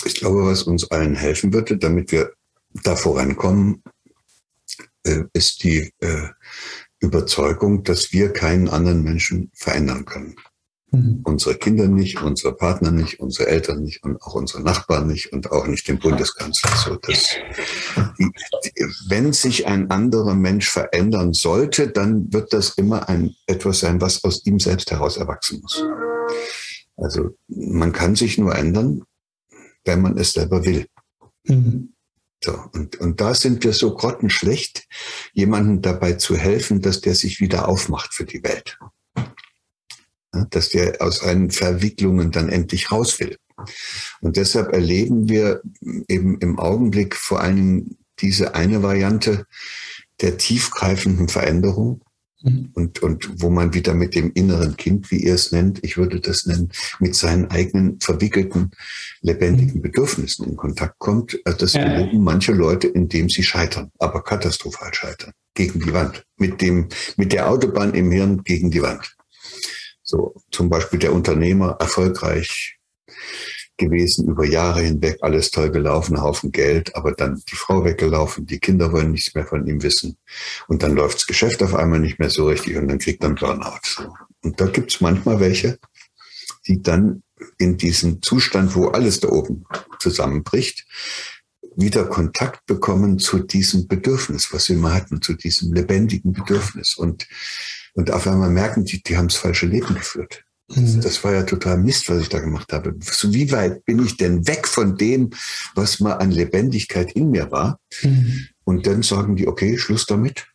Ich 0.06 0.16
glaube, 0.16 0.46
was 0.46 0.64
uns 0.64 0.90
allen 0.92 1.16
helfen 1.16 1.54
würde, 1.54 1.78
damit 1.78 2.12
wir 2.12 2.32
da 2.84 2.96
vorankommen, 2.96 3.84
äh, 5.04 5.24
ist 5.34 5.64
die 5.64 5.92
äh, 6.00 6.28
Überzeugung, 7.00 7.84
dass 7.84 8.12
wir 8.14 8.32
keinen 8.32 8.70
anderen 8.70 9.04
Menschen 9.04 9.52
verändern 9.54 10.06
können. 10.06 10.36
Mhm. 10.92 11.22
Unsere 11.26 11.56
Kinder 11.56 11.88
nicht, 11.88 12.22
unsere 12.22 12.56
Partner 12.56 12.92
nicht, 12.92 13.20
unsere 13.20 13.50
Eltern 13.50 13.84
nicht 13.84 14.04
und 14.04 14.22
auch 14.22 14.36
unsere 14.36 14.64
Nachbarn 14.64 15.08
nicht 15.08 15.34
und 15.34 15.52
auch 15.52 15.68
nicht 15.68 15.88
den 15.88 16.00
Bundeskanzler. 16.00 16.72
So, 16.78 16.96
die, 16.96 17.14
die, 18.18 18.86
wenn 19.10 19.34
sich 19.34 19.68
ein 19.68 19.92
anderer 19.92 20.34
Mensch 20.34 20.70
verändern 20.70 21.34
sollte, 21.34 21.90
dann 21.90 22.32
wird 22.32 22.54
das 22.54 22.70
immer 22.78 23.10
ein, 23.10 23.36
etwas 23.48 23.82
sein, 23.82 24.00
was 24.00 24.24
aus 24.24 24.46
ihm 24.46 24.60
selbst 24.60 24.90
heraus 24.90 25.18
erwachsen 25.18 25.60
muss. 25.62 25.84
Also 26.96 27.36
man 27.48 27.92
kann 27.92 28.16
sich 28.16 28.38
nur 28.38 28.56
ändern, 28.56 29.04
wenn 29.84 30.02
man 30.02 30.18
es 30.18 30.32
selber 30.32 30.64
will. 30.64 30.88
Mhm. 31.44 31.94
So, 32.42 32.58
und, 32.72 32.96
und 32.98 33.20
da 33.20 33.34
sind 33.34 33.64
wir 33.64 33.74
so 33.74 33.94
grottenschlecht, 33.94 34.88
jemandem 35.34 35.82
dabei 35.82 36.14
zu 36.14 36.38
helfen, 36.38 36.82
dass 36.82 37.02
der 37.02 37.16
sich 37.16 37.42
wieder 37.42 37.68
aufmacht 37.68 38.14
für 38.14 38.26
die 38.26 38.44
Welt 38.44 38.78
dass 40.50 40.70
der 40.70 41.02
aus 41.02 41.20
seinen 41.20 41.52
Verwicklungen 41.52 42.32
dann 42.32 42.50
endlich 42.50 42.92
raus 42.92 43.20
will. 43.20 43.38
Und 44.22 44.38
deshalb 44.38 44.72
erleben 44.74 45.30
wir 45.30 45.62
eben 46.08 46.38
im 46.40 46.60
Augenblick 46.60 47.16
vor 47.16 47.42
allem 47.42 47.98
diese 48.20 48.56
eine 48.56 48.84
Variante 48.84 49.46
der 50.22 50.38
tiefgreifenden 50.38 51.28
Veränderung 51.28 52.02
mhm. 52.44 52.72
und, 52.74 53.02
und 53.02 53.42
wo 53.42 53.50
man 53.50 53.74
wieder 53.74 53.94
mit 53.94 54.16
dem 54.16 54.32
inneren 54.34 54.78
Kind, 54.78 55.12
wie 55.12 55.24
ihr 55.24 55.36
es 55.36 55.52
nennt, 55.52 55.84
ich 55.84 55.98
würde 55.98 56.20
das 56.20 56.46
nennen, 56.46 56.72
mit 57.00 57.16
seinen 57.16 57.50
eigenen 57.52 58.00
verwickelten, 58.00 58.72
lebendigen 59.22 59.78
mhm. 59.78 59.82
Bedürfnissen 59.82 60.48
in 60.48 60.56
Kontakt 60.56 60.98
kommt. 61.00 61.40
Also 61.46 61.60
das 61.60 61.76
erleben 61.76 62.24
manche 62.24 62.54
Leute, 62.54 62.88
indem 62.88 63.30
sie 63.30 63.44
scheitern, 63.44 63.92
aber 64.00 64.24
katastrophal 64.24 64.94
scheitern, 64.94 65.34
gegen 65.54 65.80
die 65.80 65.94
Wand, 65.94 66.26
mit 66.38 66.62
dem, 66.62 66.90
mit 67.16 67.34
der 67.34 67.50
Autobahn 67.50 67.94
im 67.94 68.12
Hirn 68.12 68.44
gegen 68.44 68.72
die 68.72 68.82
Wand. 68.82 69.17
So 70.08 70.36
zum 70.52 70.70
Beispiel 70.70 71.00
der 71.00 71.12
Unternehmer 71.12 71.76
erfolgreich 71.82 72.80
gewesen, 73.76 74.30
über 74.30 74.46
Jahre 74.46 74.82
hinweg, 74.82 75.18
alles 75.22 75.52
toll 75.52 75.70
gelaufen, 75.70 76.22
Haufen 76.22 76.52
Geld, 76.52 76.96
aber 76.96 77.12
dann 77.12 77.44
die 77.52 77.56
Frau 77.56 77.84
weggelaufen, 77.84 78.46
die 78.46 78.60
Kinder 78.60 78.92
wollen 78.94 79.12
nichts 79.12 79.36
mehr 79.36 79.46
von 79.46 79.68
ihm 79.68 79.84
wissen. 79.84 80.18
Und 80.68 80.82
dann 80.82 80.96
läuft 80.96 81.18
das 81.18 81.28
Geschäft 81.28 81.62
auf 81.62 81.76
einmal 81.76 82.00
nicht 82.00 82.20
mehr 82.20 82.30
so 82.30 82.48
richtig 82.48 82.78
und 82.78 82.88
dann 82.88 83.00
kriegt 83.00 83.22
er 83.22 83.28
einen 83.28 83.36
Burnout. 83.36 84.08
Und 84.44 84.60
da 84.62 84.66
gibt's 84.68 85.02
manchmal 85.02 85.42
welche, 85.42 85.78
die 86.68 86.82
dann 86.82 87.22
in 87.58 87.78
diesem 87.78 88.22
Zustand, 88.22 88.76
wo 88.76 88.88
alles 88.88 89.20
da 89.20 89.28
oben 89.28 89.66
zusammenbricht, 90.00 90.86
wieder 91.78 92.06
Kontakt 92.06 92.66
bekommen 92.66 93.20
zu 93.20 93.40
diesem 93.40 93.88
Bedürfnis, 93.88 94.52
was 94.52 94.66
sie 94.66 94.74
immer 94.74 94.94
hatten, 94.94 95.22
zu 95.22 95.34
diesem 95.34 95.74
lebendigen 95.74 96.34
Bedürfnis. 96.34 96.96
Und, 96.96 97.28
und 97.94 98.12
auf 98.12 98.28
einmal 98.28 98.50
merken 98.50 98.84
die, 98.84 99.02
die 99.02 99.16
haben 99.16 99.28
das 99.28 99.38
falsche 99.38 99.68
Leben 99.68 99.94
geführt. 99.94 100.44
Mhm. 100.76 101.02
Das 101.02 101.24
war 101.24 101.34
ja 101.34 101.44
total 101.44 101.78
Mist, 101.78 102.10
was 102.10 102.22
ich 102.22 102.30
da 102.30 102.40
gemacht 102.40 102.74
habe. 102.74 102.96
So 103.00 103.34
wie 103.34 103.52
weit 103.52 103.86
bin 103.86 104.04
ich 104.04 104.18
denn 104.18 104.48
weg 104.48 104.68
von 104.68 104.98
dem, 104.98 105.30
was 105.76 106.00
mal 106.00 106.14
an 106.14 106.32
Lebendigkeit 106.32 107.12
in 107.14 107.30
mir 107.30 107.52
war? 107.52 107.80
Mhm. 108.02 108.48
Und 108.66 108.86
dann 108.86 109.04
sagen 109.04 109.36
die, 109.36 109.48
okay, 109.48 109.78
Schluss 109.78 110.06
damit 110.06 110.48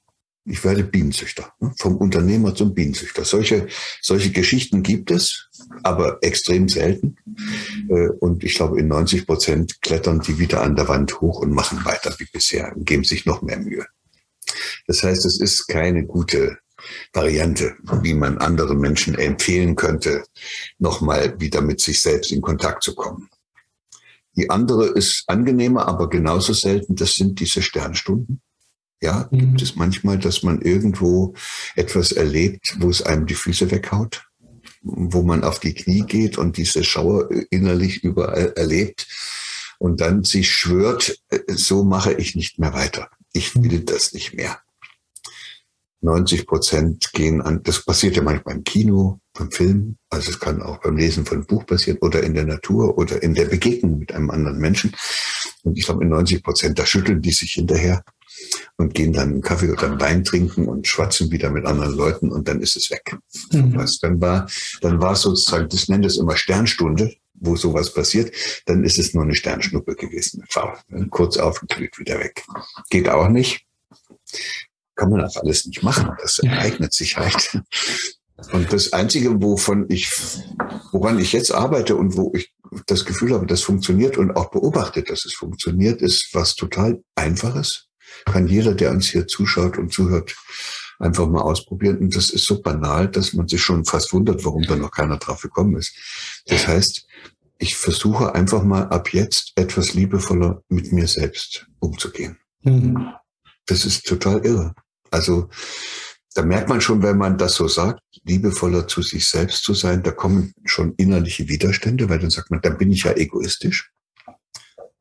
ich 0.44 0.64
werde 0.64 0.82
Bienenzüchter, 0.82 1.52
ne? 1.60 1.72
vom 1.78 1.96
Unternehmer 1.96 2.54
zum 2.54 2.74
Bienenzüchter. 2.74 3.24
Solche, 3.24 3.68
solche 4.00 4.32
Geschichten 4.32 4.82
gibt 4.82 5.10
es, 5.10 5.48
aber 5.82 6.18
extrem 6.22 6.68
selten. 6.68 7.16
Äh, 7.88 8.08
und 8.20 8.42
ich 8.42 8.54
glaube, 8.54 8.80
in 8.80 8.88
90 8.88 9.26
Prozent 9.26 9.80
klettern 9.82 10.20
die 10.20 10.38
wieder 10.38 10.62
an 10.62 10.74
der 10.74 10.88
Wand 10.88 11.20
hoch 11.20 11.40
und 11.40 11.52
machen 11.52 11.84
weiter 11.84 12.14
wie 12.18 12.26
bisher 12.32 12.74
und 12.74 12.86
geben 12.86 13.04
sich 13.04 13.24
noch 13.24 13.42
mehr 13.42 13.58
Mühe. 13.58 13.86
Das 14.86 15.02
heißt, 15.02 15.24
es 15.24 15.40
ist 15.40 15.68
keine 15.68 16.04
gute 16.04 16.58
Variante, 17.12 17.76
wie 18.02 18.14
man 18.14 18.38
anderen 18.38 18.78
Menschen 18.78 19.14
empfehlen 19.14 19.76
könnte, 19.76 20.24
nochmal 20.78 21.40
wieder 21.40 21.60
mit 21.60 21.80
sich 21.80 22.02
selbst 22.02 22.32
in 22.32 22.42
Kontakt 22.42 22.82
zu 22.82 22.96
kommen. 22.96 23.28
Die 24.34 24.50
andere 24.50 24.86
ist 24.86 25.24
angenehmer, 25.28 25.86
aber 25.86 26.08
genauso 26.08 26.52
selten. 26.52 26.96
Das 26.96 27.14
sind 27.14 27.38
diese 27.38 27.62
Sternstunden 27.62 28.42
ja, 29.02 29.28
mhm. 29.30 29.38
gibt 29.38 29.62
es 29.62 29.76
manchmal, 29.76 30.18
dass 30.18 30.42
man 30.42 30.62
irgendwo 30.62 31.34
etwas 31.74 32.12
erlebt, 32.12 32.76
wo 32.78 32.88
es 32.88 33.02
einem 33.02 33.26
die 33.26 33.34
Füße 33.34 33.70
weghaut, 33.70 34.24
wo 34.82 35.22
man 35.22 35.44
auf 35.44 35.60
die 35.60 35.74
Knie 35.74 36.02
geht 36.02 36.38
und 36.38 36.56
diese 36.56 36.84
Schauer 36.84 37.28
innerlich 37.50 38.04
überall 38.04 38.52
erlebt 38.56 39.06
und 39.78 40.00
dann 40.00 40.24
sich 40.24 40.50
schwört, 40.50 41.18
äh, 41.30 41.40
so 41.48 41.84
mache 41.84 42.12
ich 42.12 42.36
nicht 42.36 42.58
mehr 42.58 42.72
weiter. 42.72 43.10
Ich 43.32 43.54
will 43.56 43.80
mhm. 43.80 43.86
das 43.86 44.12
nicht 44.12 44.34
mehr. 44.34 44.60
90 46.02 46.46
Prozent 46.46 47.12
gehen 47.12 47.40
an, 47.40 47.62
das 47.62 47.84
passiert 47.84 48.16
ja 48.16 48.22
manchmal 48.22 48.56
im 48.56 48.64
Kino, 48.64 49.20
beim 49.34 49.50
Film, 49.52 49.96
also 50.10 50.30
es 50.30 50.40
kann 50.40 50.60
auch 50.60 50.78
beim 50.78 50.96
Lesen 50.96 51.24
von 51.24 51.38
einem 51.38 51.46
Buch 51.46 51.64
passieren 51.64 51.98
oder 52.00 52.22
in 52.22 52.34
der 52.34 52.44
Natur 52.44 52.98
oder 52.98 53.22
in 53.22 53.34
der 53.34 53.44
Begegnung 53.44 53.98
mit 53.98 54.12
einem 54.12 54.30
anderen 54.30 54.58
Menschen. 54.58 54.94
Und 55.62 55.78
ich 55.78 55.84
glaube, 55.84 56.02
in 56.02 56.10
90 56.10 56.42
Prozent, 56.42 56.78
da 56.78 56.86
schütteln 56.86 57.22
die 57.22 57.30
sich 57.30 57.52
hinterher 57.52 58.04
und 58.76 58.94
gehen 58.94 59.12
dann 59.12 59.30
einen 59.30 59.42
Kaffee 59.42 59.70
oder 59.70 59.84
einen 59.84 60.00
Wein 60.00 60.24
trinken 60.24 60.68
und 60.68 60.86
schwatzen 60.86 61.30
wieder 61.30 61.50
mit 61.50 61.66
anderen 61.66 61.94
Leuten 61.94 62.30
und 62.30 62.48
dann 62.48 62.60
ist 62.60 62.76
es 62.76 62.90
weg. 62.90 63.16
Mhm. 63.52 63.76
Was 63.76 63.98
dann 63.98 64.20
war, 64.20 64.48
dann 64.80 65.00
war 65.00 65.16
sozusagen, 65.16 65.68
das 65.68 65.88
nennt 65.88 66.04
es 66.04 66.16
immer 66.16 66.36
Sternstunde, 66.36 67.14
wo 67.34 67.56
sowas 67.56 67.92
passiert, 67.92 68.34
dann 68.66 68.84
ist 68.84 68.98
es 68.98 69.14
nur 69.14 69.24
eine 69.24 69.34
Sternschnuppe 69.34 69.94
gewesen. 69.96 70.44
Kurz 71.10 71.36
aufgeglüht, 71.36 71.98
wieder 71.98 72.18
weg. 72.18 72.44
Geht 72.90 73.08
auch 73.08 73.28
nicht. 73.28 73.66
Kann 74.94 75.10
man 75.10 75.22
auch 75.22 75.36
alles 75.36 75.66
nicht 75.66 75.82
machen. 75.82 76.10
Das 76.20 76.38
ereignet 76.38 76.92
sich 76.92 77.16
halt. 77.16 77.60
Und 78.52 78.72
das 78.72 78.92
Einzige, 78.92 79.40
wovon 79.42 79.86
ich, 79.88 80.10
woran 80.90 81.18
ich 81.18 81.32
jetzt 81.32 81.52
arbeite 81.52 81.96
und 81.96 82.16
wo 82.16 82.32
ich 82.34 82.52
das 82.86 83.04
Gefühl 83.04 83.34
habe, 83.34 83.46
das 83.46 83.62
funktioniert 83.62 84.16
und 84.18 84.32
auch 84.32 84.50
beobachtet, 84.50 85.10
dass 85.10 85.24
es 85.24 85.34
funktioniert, 85.34 86.02
ist 86.02 86.30
was 86.32 86.56
total 86.56 87.02
Einfaches 87.14 87.88
kann 88.24 88.46
jeder, 88.46 88.74
der 88.74 88.90
uns 88.90 89.06
hier 89.08 89.26
zuschaut 89.26 89.78
und 89.78 89.92
zuhört, 89.92 90.34
einfach 90.98 91.26
mal 91.26 91.42
ausprobieren. 91.42 91.98
Und 91.98 92.16
das 92.16 92.30
ist 92.30 92.46
so 92.46 92.62
banal, 92.62 93.08
dass 93.08 93.32
man 93.32 93.48
sich 93.48 93.62
schon 93.62 93.84
fast 93.84 94.12
wundert, 94.12 94.44
warum 94.44 94.62
da 94.62 94.76
noch 94.76 94.90
keiner 94.90 95.18
drauf 95.18 95.42
gekommen 95.42 95.76
ist. 95.76 95.94
Das 96.46 96.66
heißt, 96.66 97.06
ich 97.58 97.76
versuche 97.76 98.34
einfach 98.34 98.62
mal 98.62 98.88
ab 98.88 99.12
jetzt 99.12 99.52
etwas 99.56 99.94
liebevoller 99.94 100.62
mit 100.68 100.92
mir 100.92 101.06
selbst 101.06 101.66
umzugehen. 101.78 102.38
Mhm. 102.62 103.08
Das 103.66 103.84
ist 103.84 104.06
total 104.06 104.44
irre. 104.44 104.74
Also 105.10 105.48
da 106.34 106.42
merkt 106.42 106.68
man 106.68 106.80
schon, 106.80 107.02
wenn 107.02 107.18
man 107.18 107.36
das 107.36 107.54
so 107.54 107.68
sagt, 107.68 108.00
liebevoller 108.24 108.88
zu 108.88 109.02
sich 109.02 109.28
selbst 109.28 109.64
zu 109.64 109.74
sein, 109.74 110.02
da 110.02 110.10
kommen 110.10 110.54
schon 110.64 110.94
innerliche 110.96 111.48
Widerstände, 111.48 112.08
weil 112.08 112.18
dann 112.18 112.30
sagt 112.30 112.50
man, 112.50 112.60
dann 112.62 112.78
bin 112.78 112.90
ich 112.90 113.04
ja 113.04 113.12
egoistisch. 113.12 113.92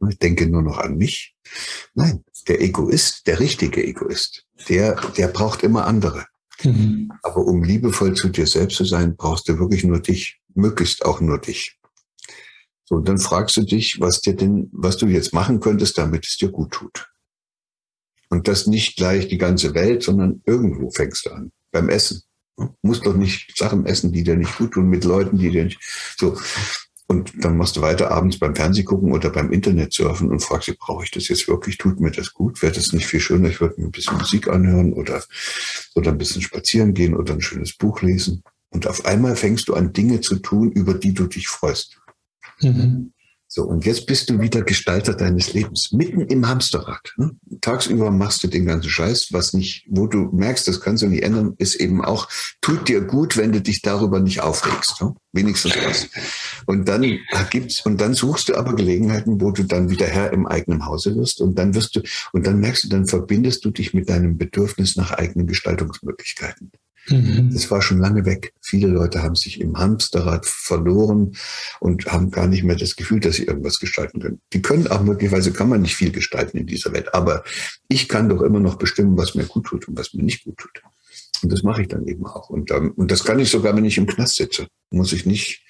Ich 0.10 0.18
denke 0.18 0.48
nur 0.48 0.62
noch 0.62 0.78
an 0.78 0.98
mich. 0.98 1.36
Nein, 1.94 2.24
der 2.48 2.62
Egoist, 2.62 3.28
der 3.28 3.40
richtige 3.40 3.84
Egoist, 3.84 4.46
der, 4.70 4.96
der 5.18 5.28
braucht 5.28 5.64
immer 5.64 5.86
andere. 5.86 6.26
Mhm. 6.64 7.12
Aber 7.24 7.46
um 7.46 7.64
liebevoll 7.64 8.14
zu 8.14 8.30
dir 8.30 8.48
selbst 8.48 8.78
zu 8.78 8.86
sein, 8.86 9.16
brauchst 9.16 9.48
du 9.48 9.60
wirklich 9.60 9.84
nur 9.84 10.00
dich, 10.00 10.40
möglichst 10.54 11.06
auch 11.06 11.22
nur 11.22 11.40
dich. 11.40 11.78
So, 12.86 12.96
und 12.96 13.08
dann 13.08 13.18
fragst 13.18 13.58
du 13.58 13.62
dich, 13.62 14.00
was 14.00 14.22
dir 14.22 14.36
denn, 14.36 14.70
was 14.74 14.98
du 14.98 15.08
jetzt 15.08 15.34
machen 15.34 15.60
könntest, 15.60 15.98
damit 15.98 16.26
es 16.26 16.38
dir 16.38 16.50
gut 16.50 16.72
tut. 16.72 17.10
Und 18.30 18.48
das 18.48 18.68
nicht 18.68 18.96
gleich 18.96 19.28
die 19.28 19.38
ganze 19.38 19.74
Welt, 19.74 20.04
sondern 20.04 20.42
irgendwo 20.46 20.90
fängst 20.90 21.26
du 21.26 21.32
an. 21.32 21.52
Beim 21.72 21.90
Essen. 21.90 22.24
Du 22.58 22.76
musst 22.82 23.06
doch 23.06 23.16
nicht 23.16 23.58
Sachen 23.58 23.86
essen, 23.86 24.12
die 24.12 24.24
dir 24.24 24.36
nicht 24.36 24.58
gut 24.58 24.72
tun, 24.72 24.90
mit 24.90 25.04
Leuten, 25.04 25.38
die 25.38 25.50
dir 25.50 25.66
nicht, 25.66 25.80
so. 26.18 26.38
Und 27.12 27.43
dann 27.43 27.58
machst 27.58 27.76
du 27.76 27.82
weiter 27.82 28.10
abends 28.10 28.39
beim 28.39 28.56
Fernseh 28.56 28.84
gucken 28.84 29.12
oder 29.12 29.30
beim 29.32 29.52
Internet 29.52 29.91
surfen 29.91 30.32
und 30.32 30.39
fragst 30.39 30.69
dich, 30.69 30.80
brauche 30.80 31.04
ich 31.04 31.12
das 31.12 31.28
jetzt 31.28 31.45
wirklich? 31.50 31.78
Tut 31.78 32.00
mir 32.00 32.10
das 32.10 32.34
gut? 32.34 32.62
Wäre 32.62 32.71
das 32.71 32.93
nicht 32.93 33.06
viel 33.06 33.19
schöner? 33.19 33.50
Ich 33.50 33.60
würde 33.60 33.82
mir 33.82 33.88
ein 33.88 33.91
bisschen 33.91 34.17
Musik 34.17 34.47
anhören 34.47 34.93
oder, 34.93 35.21
oder 35.93 36.12
ein 36.12 36.17
bisschen 36.17 36.41
spazieren 36.41 36.93
gehen 36.93 37.13
oder 37.13 37.34
ein 37.34 37.41
schönes 37.41 37.74
Buch 37.74 38.02
lesen. 38.02 38.43
Und 38.69 38.88
auf 38.88 39.04
einmal 39.04 39.36
fängst 39.36 39.67
du 39.67 39.74
an, 39.74 39.91
Dinge 39.91 40.21
zu 40.21 40.38
tun, 40.38 40.71
über 40.71 40.93
die 40.93 41.13
du 41.13 41.28
dich 41.28 41.50
freust. 41.50 42.00
Mhm. 42.62 43.12
So, 43.54 43.66
und 43.66 43.86
jetzt 43.86 44.06
bist 44.06 44.30
du 44.30 44.40
wieder 44.40 44.62
Gestalter 44.62 45.14
deines 45.14 45.52
Lebens, 45.52 45.92
mitten 45.92 46.22
im 46.22 46.48
Hamsterrad. 46.48 47.14
Ne? 47.18 47.32
Tagsüber 47.60 48.10
machst 48.10 48.42
du 48.46 48.48
den 48.48 48.66
ganzen 48.66 48.90
Scheiß, 48.90 49.28
was 49.32 49.52
nicht, 49.52 49.86
wo 49.90 50.08
du 50.08 50.30
merkst, 50.32 50.70
das 50.70 50.80
kannst 50.80 51.04
du 51.04 51.08
nicht 51.08 51.22
ändern, 51.22 51.56
ist 51.58 51.76
eben 51.76 52.02
auch, 52.02 52.30
tut 52.62 52.88
dir 52.88 53.02
gut, 53.02 53.36
wenn 53.36 53.52
du 53.52 53.60
dich 53.60 53.82
darüber 53.82 54.22
nicht 54.22 54.40
aufregst. 54.40 55.02
Ne? 55.02 55.16
Wenigstens 55.34 55.74
das. 55.84 56.08
Und 56.66 56.88
dann 56.88 57.20
gibt's, 57.50 57.86
und 57.86 58.00
dann 58.00 58.14
suchst 58.14 58.48
du 58.48 58.56
aber 58.56 58.74
Gelegenheiten, 58.74 59.42
wo 59.42 59.52
du 59.52 59.64
dann 59.64 59.90
wieder 59.90 60.08
Herr 60.08 60.32
im 60.32 60.48
eigenen 60.48 60.86
Hause 60.86 61.14
wirst, 61.18 61.42
und 61.42 61.60
dann 61.60 61.76
wirst 61.76 61.98
du, 61.98 62.04
und 62.32 62.48
dann 62.48 62.62
merkst 62.62 62.86
du, 62.86 62.88
dann 62.88 63.06
verbindest 63.06 63.66
du 63.66 63.72
dich 63.72 63.94
mit 63.94 64.08
deinem 64.08 64.38
Bedürfnis 64.38 64.96
nach 64.96 65.12
eigenen 65.12 65.48
Gestaltungsmöglichkeiten. 65.48 66.72
Mhm. 67.08 67.52
Das 67.52 67.70
war 67.72 67.82
schon 67.82 68.00
lange 68.00 68.26
weg. 68.26 68.54
Viele 68.62 68.88
Leute 68.88 69.24
haben 69.24 69.36
sich 69.36 69.60
im 69.60 69.78
Hamsterrad 69.78 70.46
verloren 70.46 71.36
und 71.80 72.06
haben 72.06 72.32
gar 72.32 72.48
nicht 72.48 72.64
mehr 72.64 72.76
das 72.76 72.96
Gefühl, 72.96 73.20
dass 73.20 73.36
sie 73.36 73.46
irgendwas 73.46 73.80
gestalten 73.80 74.20
können. 74.20 74.42
Die 74.54 74.62
können 74.62 74.88
auch 74.88 75.02
möglicherweise, 75.02 75.52
kann 75.52 75.70
man 75.70 75.82
nicht 75.82 75.96
viel 75.96 76.12
gestalten 76.12 76.58
in 76.58 76.68
dieser 76.68 76.94
Welt. 76.94 77.14
Aber 77.14 77.44
ich 77.88 78.08
kann 78.08 78.30
doch 78.30 78.42
immer 78.42 78.60
noch 78.60 78.76
bestimmen, 78.76 79.18
was 79.18 79.36
mir 79.36 79.46
gut 79.46 79.66
tut 79.66 79.88
und 79.88 79.98
was 79.98 80.14
mir 80.14 80.24
nicht 80.24 80.44
gut 80.44 80.58
tut. 80.58 80.82
Und 81.44 81.52
das 81.52 81.64
mache 81.64 81.82
ich 81.82 81.88
dann 81.88 82.08
eben 82.08 82.26
auch. 82.26 82.50
Und, 82.50 82.72
ähm, 82.72 82.92
und 82.96 83.10
das 83.10 83.24
kann 83.24 83.40
ich 83.40 83.50
sogar, 83.50 83.76
wenn 83.76 83.86
ich 83.86 83.98
im 83.98 84.06
Knast 84.06 84.36
sitze. 84.36 84.68
Muss 84.92 85.14
ich 85.14 85.26
nicht, 85.26 85.64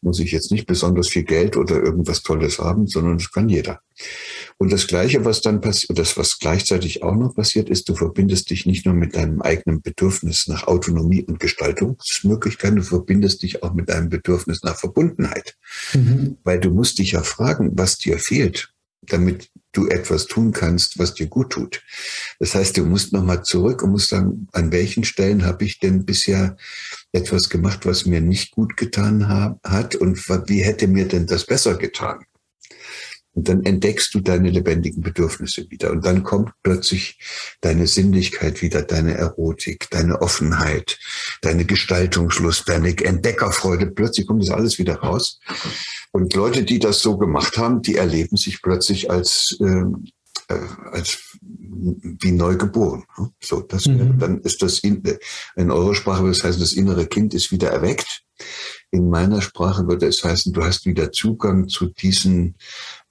muss 0.00 0.20
ich 0.20 0.32
jetzt 0.32 0.50
nicht 0.50 0.66
besonders 0.66 1.08
viel 1.08 1.24
Geld 1.24 1.56
oder 1.56 1.82
irgendwas 1.82 2.22
Tolles 2.22 2.58
haben, 2.58 2.86
sondern 2.86 3.18
das 3.18 3.30
kann 3.32 3.48
jeder. 3.48 3.80
Und 4.56 4.72
das 4.72 4.86
Gleiche, 4.86 5.24
was 5.24 5.40
dann 5.40 5.60
passiert, 5.60 5.98
das, 5.98 6.16
was 6.16 6.38
gleichzeitig 6.38 7.02
auch 7.02 7.14
noch 7.14 7.34
passiert, 7.34 7.68
ist, 7.68 7.88
du 7.88 7.94
verbindest 7.94 8.50
dich 8.50 8.66
nicht 8.66 8.86
nur 8.86 8.94
mit 8.94 9.16
deinem 9.16 9.42
eigenen 9.42 9.82
Bedürfnis 9.82 10.46
nach 10.46 10.66
Autonomie 10.66 11.24
und 11.24 11.40
Gestaltungsmöglichkeiten, 11.40 12.76
du 12.76 12.82
verbindest 12.82 13.42
dich 13.42 13.62
auch 13.62 13.74
mit 13.74 13.88
deinem 13.88 14.08
Bedürfnis 14.08 14.62
nach 14.62 14.76
Verbundenheit. 14.76 15.56
Mhm. 15.94 16.38
Weil 16.44 16.60
du 16.60 16.70
musst 16.70 16.98
dich 16.98 17.12
ja 17.12 17.22
fragen, 17.22 17.72
was 17.74 17.98
dir 17.98 18.18
fehlt 18.18 18.72
damit 19.08 19.50
du 19.72 19.86
etwas 19.86 20.26
tun 20.26 20.52
kannst, 20.52 20.98
was 20.98 21.14
dir 21.14 21.26
gut 21.26 21.50
tut. 21.50 21.82
Das 22.38 22.54
heißt, 22.54 22.76
du 22.76 22.84
musst 22.84 23.12
nochmal 23.12 23.42
zurück 23.42 23.82
und 23.82 23.90
musst 23.90 24.10
sagen, 24.10 24.46
an 24.52 24.70
welchen 24.70 25.04
Stellen 25.04 25.44
habe 25.44 25.64
ich 25.64 25.80
denn 25.80 26.04
bisher 26.04 26.56
etwas 27.12 27.48
gemacht, 27.48 27.84
was 27.84 28.06
mir 28.06 28.20
nicht 28.20 28.52
gut 28.52 28.76
getan 28.76 29.28
hat 29.64 29.96
und 29.96 30.28
wie 30.48 30.62
hätte 30.62 30.86
mir 30.86 31.08
denn 31.08 31.26
das 31.26 31.46
besser 31.46 31.76
getan? 31.76 32.24
Und 33.38 33.48
dann 33.48 33.62
entdeckst 33.64 34.12
du 34.14 34.20
deine 34.20 34.50
lebendigen 34.50 35.00
Bedürfnisse 35.00 35.70
wieder. 35.70 35.92
Und 35.92 36.04
dann 36.04 36.24
kommt 36.24 36.50
plötzlich 36.64 37.20
deine 37.60 37.86
Sinnlichkeit 37.86 38.62
wieder, 38.62 38.82
deine 38.82 39.14
Erotik, 39.14 39.88
deine 39.90 40.20
Offenheit, 40.20 40.98
deine 41.40 41.64
Gestaltungslust, 41.64 42.68
deine 42.68 42.88
Entdeckerfreude. 42.98 43.92
Plötzlich 43.92 44.26
kommt 44.26 44.42
das 44.42 44.50
alles 44.50 44.80
wieder 44.80 44.96
raus. 44.96 45.38
Und 46.10 46.34
Leute, 46.34 46.64
die 46.64 46.80
das 46.80 46.98
so 46.98 47.16
gemacht 47.16 47.58
haben, 47.58 47.80
die 47.80 47.94
erleben 47.94 48.36
sich 48.36 48.60
plötzlich 48.60 49.08
als, 49.08 49.56
äh, 49.60 49.84
als 50.48 51.36
wie 51.42 52.32
neu 52.32 52.56
geboren. 52.56 53.04
So, 53.40 53.60
das, 53.60 53.86
mhm. 53.86 54.18
dann 54.18 54.40
ist 54.40 54.62
das 54.62 54.78
in, 54.80 55.02
in 55.56 55.70
eurer 55.70 55.94
Sprache, 55.94 56.26
das 56.26 56.44
heißt, 56.44 56.60
das 56.60 56.72
innere 56.72 57.06
Kind 57.06 57.34
ist 57.34 57.50
wieder 57.50 57.70
erweckt. 57.70 58.22
In 58.90 59.10
meiner 59.10 59.42
Sprache 59.42 59.86
würde 59.88 60.06
es 60.06 60.22
heißen, 60.24 60.52
du 60.52 60.64
hast 60.64 60.86
wieder 60.86 61.12
Zugang 61.12 61.68
zu 61.68 61.86
diesen 61.86 62.56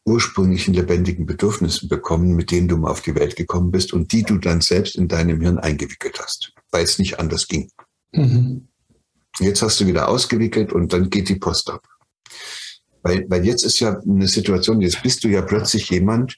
ursprünglichen 0.05 0.73
lebendigen 0.73 1.25
Bedürfnissen 1.25 1.89
bekommen, 1.89 2.35
mit 2.35 2.49
denen 2.51 2.69
du 2.69 2.77
mal 2.77 2.91
auf 2.91 3.01
die 3.01 3.15
Welt 3.15 3.35
gekommen 3.35 3.71
bist 3.71 3.91
und 3.91 4.13
die 4.13 4.23
du 4.23 4.37
dann 4.37 4.61
selbst 4.61 4.95
in 4.95 5.09
deinem 5.09 5.41
Hirn 5.41 5.59
eingewickelt 5.59 6.19
hast, 6.21 6.53
weil 6.71 6.85
es 6.85 6.97
nicht 6.97 7.19
anders 7.19 7.47
ging. 7.47 7.69
Mhm. 8.13 8.69
Jetzt 9.39 9.61
hast 9.61 9.79
du 9.81 9.85
wieder 9.85 10.07
ausgewickelt 10.07 10.71
und 10.71 10.93
dann 10.93 11.09
geht 11.09 11.29
die 11.29 11.35
Post 11.35 11.69
ab. 11.69 11.85
Weil, 13.07 13.25
weil 13.29 13.45
jetzt 13.45 13.63
ist 13.63 13.79
ja 13.79 13.99
eine 13.99 14.27
Situation, 14.27 14.81
jetzt 14.81 15.01
bist 15.01 15.23
du 15.23 15.29
ja 15.29 15.41
plötzlich 15.41 15.89
jemand, 15.89 16.37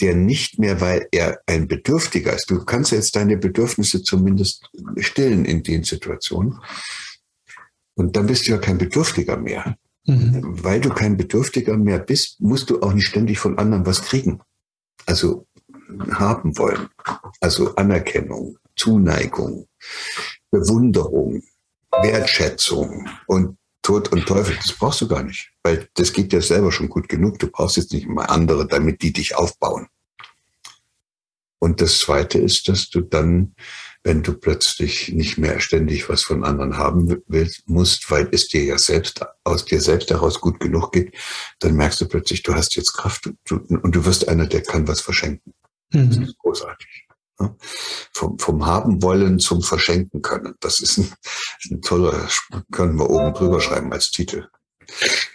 der 0.00 0.14
nicht 0.14 0.58
mehr, 0.58 0.80
weil 0.80 1.08
er 1.10 1.40
ein 1.46 1.66
Bedürftiger 1.68 2.32
ist, 2.32 2.50
du 2.50 2.64
kannst 2.64 2.92
jetzt 2.92 3.16
deine 3.16 3.36
Bedürfnisse 3.36 4.02
zumindest 4.02 4.70
stillen 4.98 5.44
in 5.44 5.62
den 5.62 5.84
Situationen. 5.84 6.58
Und 7.94 8.16
dann 8.16 8.26
bist 8.26 8.46
du 8.46 8.52
ja 8.52 8.58
kein 8.58 8.78
Bedürftiger 8.78 9.36
mehr. 9.36 9.76
Mhm. 10.06 10.62
Weil 10.62 10.80
du 10.80 10.90
kein 10.90 11.16
Bedürftiger 11.16 11.76
mehr 11.76 11.98
bist, 11.98 12.40
musst 12.40 12.70
du 12.70 12.80
auch 12.82 12.92
nicht 12.92 13.08
ständig 13.08 13.38
von 13.38 13.58
anderen 13.58 13.86
was 13.86 14.02
kriegen. 14.02 14.40
Also 15.06 15.46
haben 16.12 16.56
wollen. 16.58 16.88
Also 17.40 17.74
Anerkennung, 17.76 18.58
Zuneigung, 18.76 19.66
Bewunderung, 20.50 21.42
Wertschätzung 21.90 23.08
und 23.26 23.56
Tod 23.86 24.08
und 24.08 24.26
Teufel, 24.26 24.56
das 24.56 24.72
brauchst 24.72 25.00
du 25.00 25.06
gar 25.06 25.22
nicht, 25.22 25.52
weil 25.62 25.88
das 25.94 26.12
geht 26.12 26.32
dir 26.32 26.42
selber 26.42 26.72
schon 26.72 26.88
gut 26.88 27.08
genug. 27.08 27.38
Du 27.38 27.46
brauchst 27.46 27.76
jetzt 27.76 27.92
nicht 27.92 28.08
mal 28.08 28.24
andere, 28.24 28.66
damit 28.66 29.00
die 29.00 29.12
dich 29.12 29.36
aufbauen. 29.36 29.86
Und 31.60 31.80
das 31.80 32.00
Zweite 32.00 32.40
ist, 32.40 32.68
dass 32.68 32.90
du 32.90 33.00
dann, 33.00 33.54
wenn 34.02 34.24
du 34.24 34.32
plötzlich 34.32 35.10
nicht 35.10 35.38
mehr 35.38 35.60
ständig 35.60 36.08
was 36.08 36.24
von 36.24 36.42
anderen 36.42 36.76
haben 36.76 37.22
willst, 37.28 37.68
musst, 37.68 38.10
weil 38.10 38.28
es 38.32 38.48
dir 38.48 38.64
ja 38.64 38.76
selbst 38.76 39.24
aus 39.44 39.64
dir 39.64 39.80
selbst 39.80 40.10
heraus 40.10 40.40
gut 40.40 40.58
genug 40.58 40.90
geht, 40.90 41.14
dann 41.60 41.76
merkst 41.76 42.00
du 42.00 42.08
plötzlich, 42.08 42.42
du 42.42 42.56
hast 42.56 42.74
jetzt 42.74 42.92
Kraft 42.92 43.28
und 43.28 43.38
du, 43.44 43.58
und 43.76 43.94
du 43.94 44.04
wirst 44.04 44.26
einer, 44.26 44.48
der 44.48 44.64
kann 44.64 44.88
was 44.88 45.00
verschenken. 45.00 45.54
Mhm. 45.92 46.08
Das 46.08 46.18
ist 46.18 46.38
großartig. 46.38 47.05
Vom, 48.12 48.38
vom 48.38 48.64
Haben 48.64 49.02
wollen 49.02 49.38
zum 49.38 49.62
Verschenken 49.62 50.22
können. 50.22 50.54
Das 50.60 50.80
ist 50.80 50.98
ein, 50.98 51.12
ein 51.70 51.82
toller, 51.82 52.28
können 52.72 52.98
wir 52.98 53.10
oben 53.10 53.34
drüber 53.34 53.60
schreiben 53.60 53.92
als 53.92 54.10
Titel. 54.10 54.48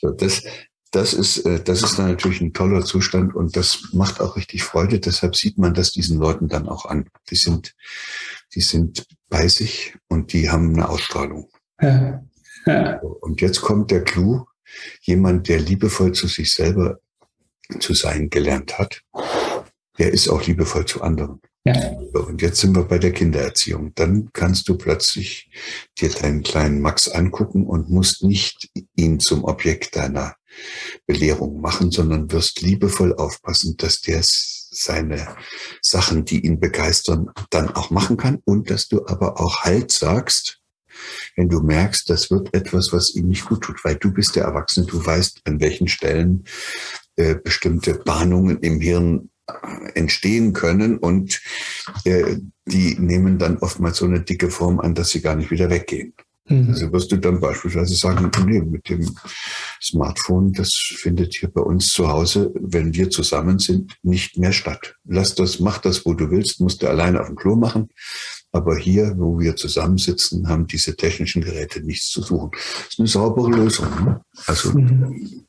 so, 0.00 0.10
das, 0.12 0.42
das 0.90 1.12
ist, 1.12 1.38
äh, 1.38 1.62
das 1.62 1.82
ist 1.82 1.98
dann 1.98 2.08
natürlich 2.08 2.40
ein 2.40 2.52
toller 2.52 2.84
Zustand 2.84 3.34
und 3.34 3.56
das 3.56 3.88
macht 3.92 4.20
auch 4.20 4.36
richtig 4.36 4.62
Freude. 4.62 5.00
Deshalb 5.00 5.36
sieht 5.36 5.58
man 5.58 5.74
das 5.74 5.92
diesen 5.92 6.18
Leuten 6.18 6.48
dann 6.48 6.68
auch 6.68 6.86
an. 6.86 7.10
Die 7.30 7.36
sind, 7.36 7.74
die 8.54 8.60
sind 8.60 9.06
bei 9.28 9.48
sich 9.48 9.96
und 10.08 10.32
die 10.32 10.50
haben 10.50 10.72
eine 10.74 10.88
Ausstrahlung. 10.88 11.50
Ja. 11.80 12.24
Ja. 12.66 12.98
Und 12.98 13.40
jetzt 13.40 13.60
kommt 13.60 13.90
der 13.90 14.04
Clou. 14.04 14.46
Jemand, 15.02 15.48
der 15.48 15.60
liebevoll 15.60 16.12
zu 16.12 16.26
sich 16.26 16.52
selber 16.52 16.98
zu 17.78 17.94
sein 17.94 18.30
gelernt 18.30 18.78
hat, 18.78 19.02
der 19.98 20.12
ist 20.12 20.28
auch 20.28 20.46
liebevoll 20.46 20.86
zu 20.86 21.02
anderen. 21.02 21.40
Ja. 21.66 21.92
Und 22.12 22.42
jetzt 22.42 22.60
sind 22.60 22.76
wir 22.76 22.84
bei 22.84 22.98
der 22.98 23.12
Kindererziehung. 23.12 23.92
Dann 23.94 24.30
kannst 24.32 24.68
du 24.68 24.76
plötzlich 24.76 25.50
dir 25.98 26.10
deinen 26.10 26.42
kleinen 26.42 26.80
Max 26.80 27.08
angucken 27.08 27.66
und 27.66 27.88
musst 27.88 28.22
nicht 28.22 28.70
ihn 28.96 29.18
zum 29.18 29.44
Objekt 29.44 29.96
deiner 29.96 30.36
Belehrung 31.06 31.60
machen, 31.60 31.90
sondern 31.90 32.30
wirst 32.30 32.60
liebevoll 32.60 33.14
aufpassen, 33.14 33.76
dass 33.78 34.02
der 34.02 34.20
seine 34.22 35.36
Sachen, 35.80 36.24
die 36.24 36.44
ihn 36.44 36.60
begeistern, 36.60 37.30
dann 37.50 37.70
auch 37.70 37.90
machen 37.90 38.16
kann 38.16 38.40
und 38.44 38.70
dass 38.70 38.88
du 38.88 39.06
aber 39.06 39.40
auch 39.40 39.62
Halt 39.62 39.92
sagst, 39.92 40.60
wenn 41.36 41.48
du 41.48 41.60
merkst, 41.60 42.08
das 42.10 42.30
wird 42.30 42.54
etwas, 42.54 42.92
was 42.92 43.14
ihm 43.14 43.28
nicht 43.28 43.46
gut 43.46 43.62
tut, 43.62 43.84
weil 43.84 43.96
du 43.96 44.12
bist 44.12 44.36
der 44.36 44.44
Erwachsene, 44.44 44.86
du 44.86 45.04
weißt, 45.04 45.40
an 45.44 45.60
welchen 45.60 45.88
Stellen 45.88 46.44
äh, 47.16 47.34
bestimmte 47.34 47.94
Bahnungen 47.94 48.58
im 48.60 48.80
Hirn 48.80 49.30
entstehen 49.94 50.52
können 50.52 50.98
und 50.98 51.40
äh, 52.04 52.36
die 52.66 52.96
nehmen 52.98 53.38
dann 53.38 53.58
oftmals 53.58 53.98
so 53.98 54.06
eine 54.06 54.20
dicke 54.20 54.50
Form 54.50 54.80
an, 54.80 54.94
dass 54.94 55.10
sie 55.10 55.20
gar 55.20 55.36
nicht 55.36 55.50
wieder 55.50 55.68
weggehen. 55.68 56.14
Mhm. 56.48 56.68
Also 56.70 56.92
wirst 56.92 57.10
du 57.12 57.16
dann 57.16 57.40
beispielsweise 57.40 57.94
sagen, 57.94 58.30
nee, 58.46 58.60
mit 58.60 58.88
dem 58.88 59.16
Smartphone, 59.82 60.52
das 60.52 60.74
findet 60.74 61.34
hier 61.34 61.48
bei 61.48 61.62
uns 61.62 61.92
zu 61.92 62.08
Hause, 62.08 62.52
wenn 62.54 62.94
wir 62.94 63.10
zusammen 63.10 63.58
sind, 63.58 63.96
nicht 64.02 64.38
mehr 64.38 64.52
statt. 64.52 64.96
Lass 65.04 65.34
das, 65.34 65.60
mach 65.60 65.78
das, 65.78 66.04
wo 66.04 66.12
du 66.12 66.30
willst, 66.30 66.60
musst 66.60 66.82
du 66.82 66.88
alleine 66.88 67.20
auf 67.20 67.28
dem 67.28 67.36
Klo 67.36 67.56
machen. 67.56 67.88
Aber 68.52 68.76
hier, 68.76 69.14
wo 69.16 69.38
wir 69.40 69.56
zusammensitzen, 69.56 70.48
haben 70.48 70.66
diese 70.66 70.96
technischen 70.96 71.42
Geräte 71.42 71.80
nichts 71.80 72.10
zu 72.10 72.22
suchen. 72.22 72.50
Das 72.52 72.88
ist 72.90 72.98
eine 73.00 73.08
saubere 73.08 73.50
Lösung. 73.50 73.88
Ne? 74.04 74.20
Also 74.46 74.78
mhm. 74.78 75.46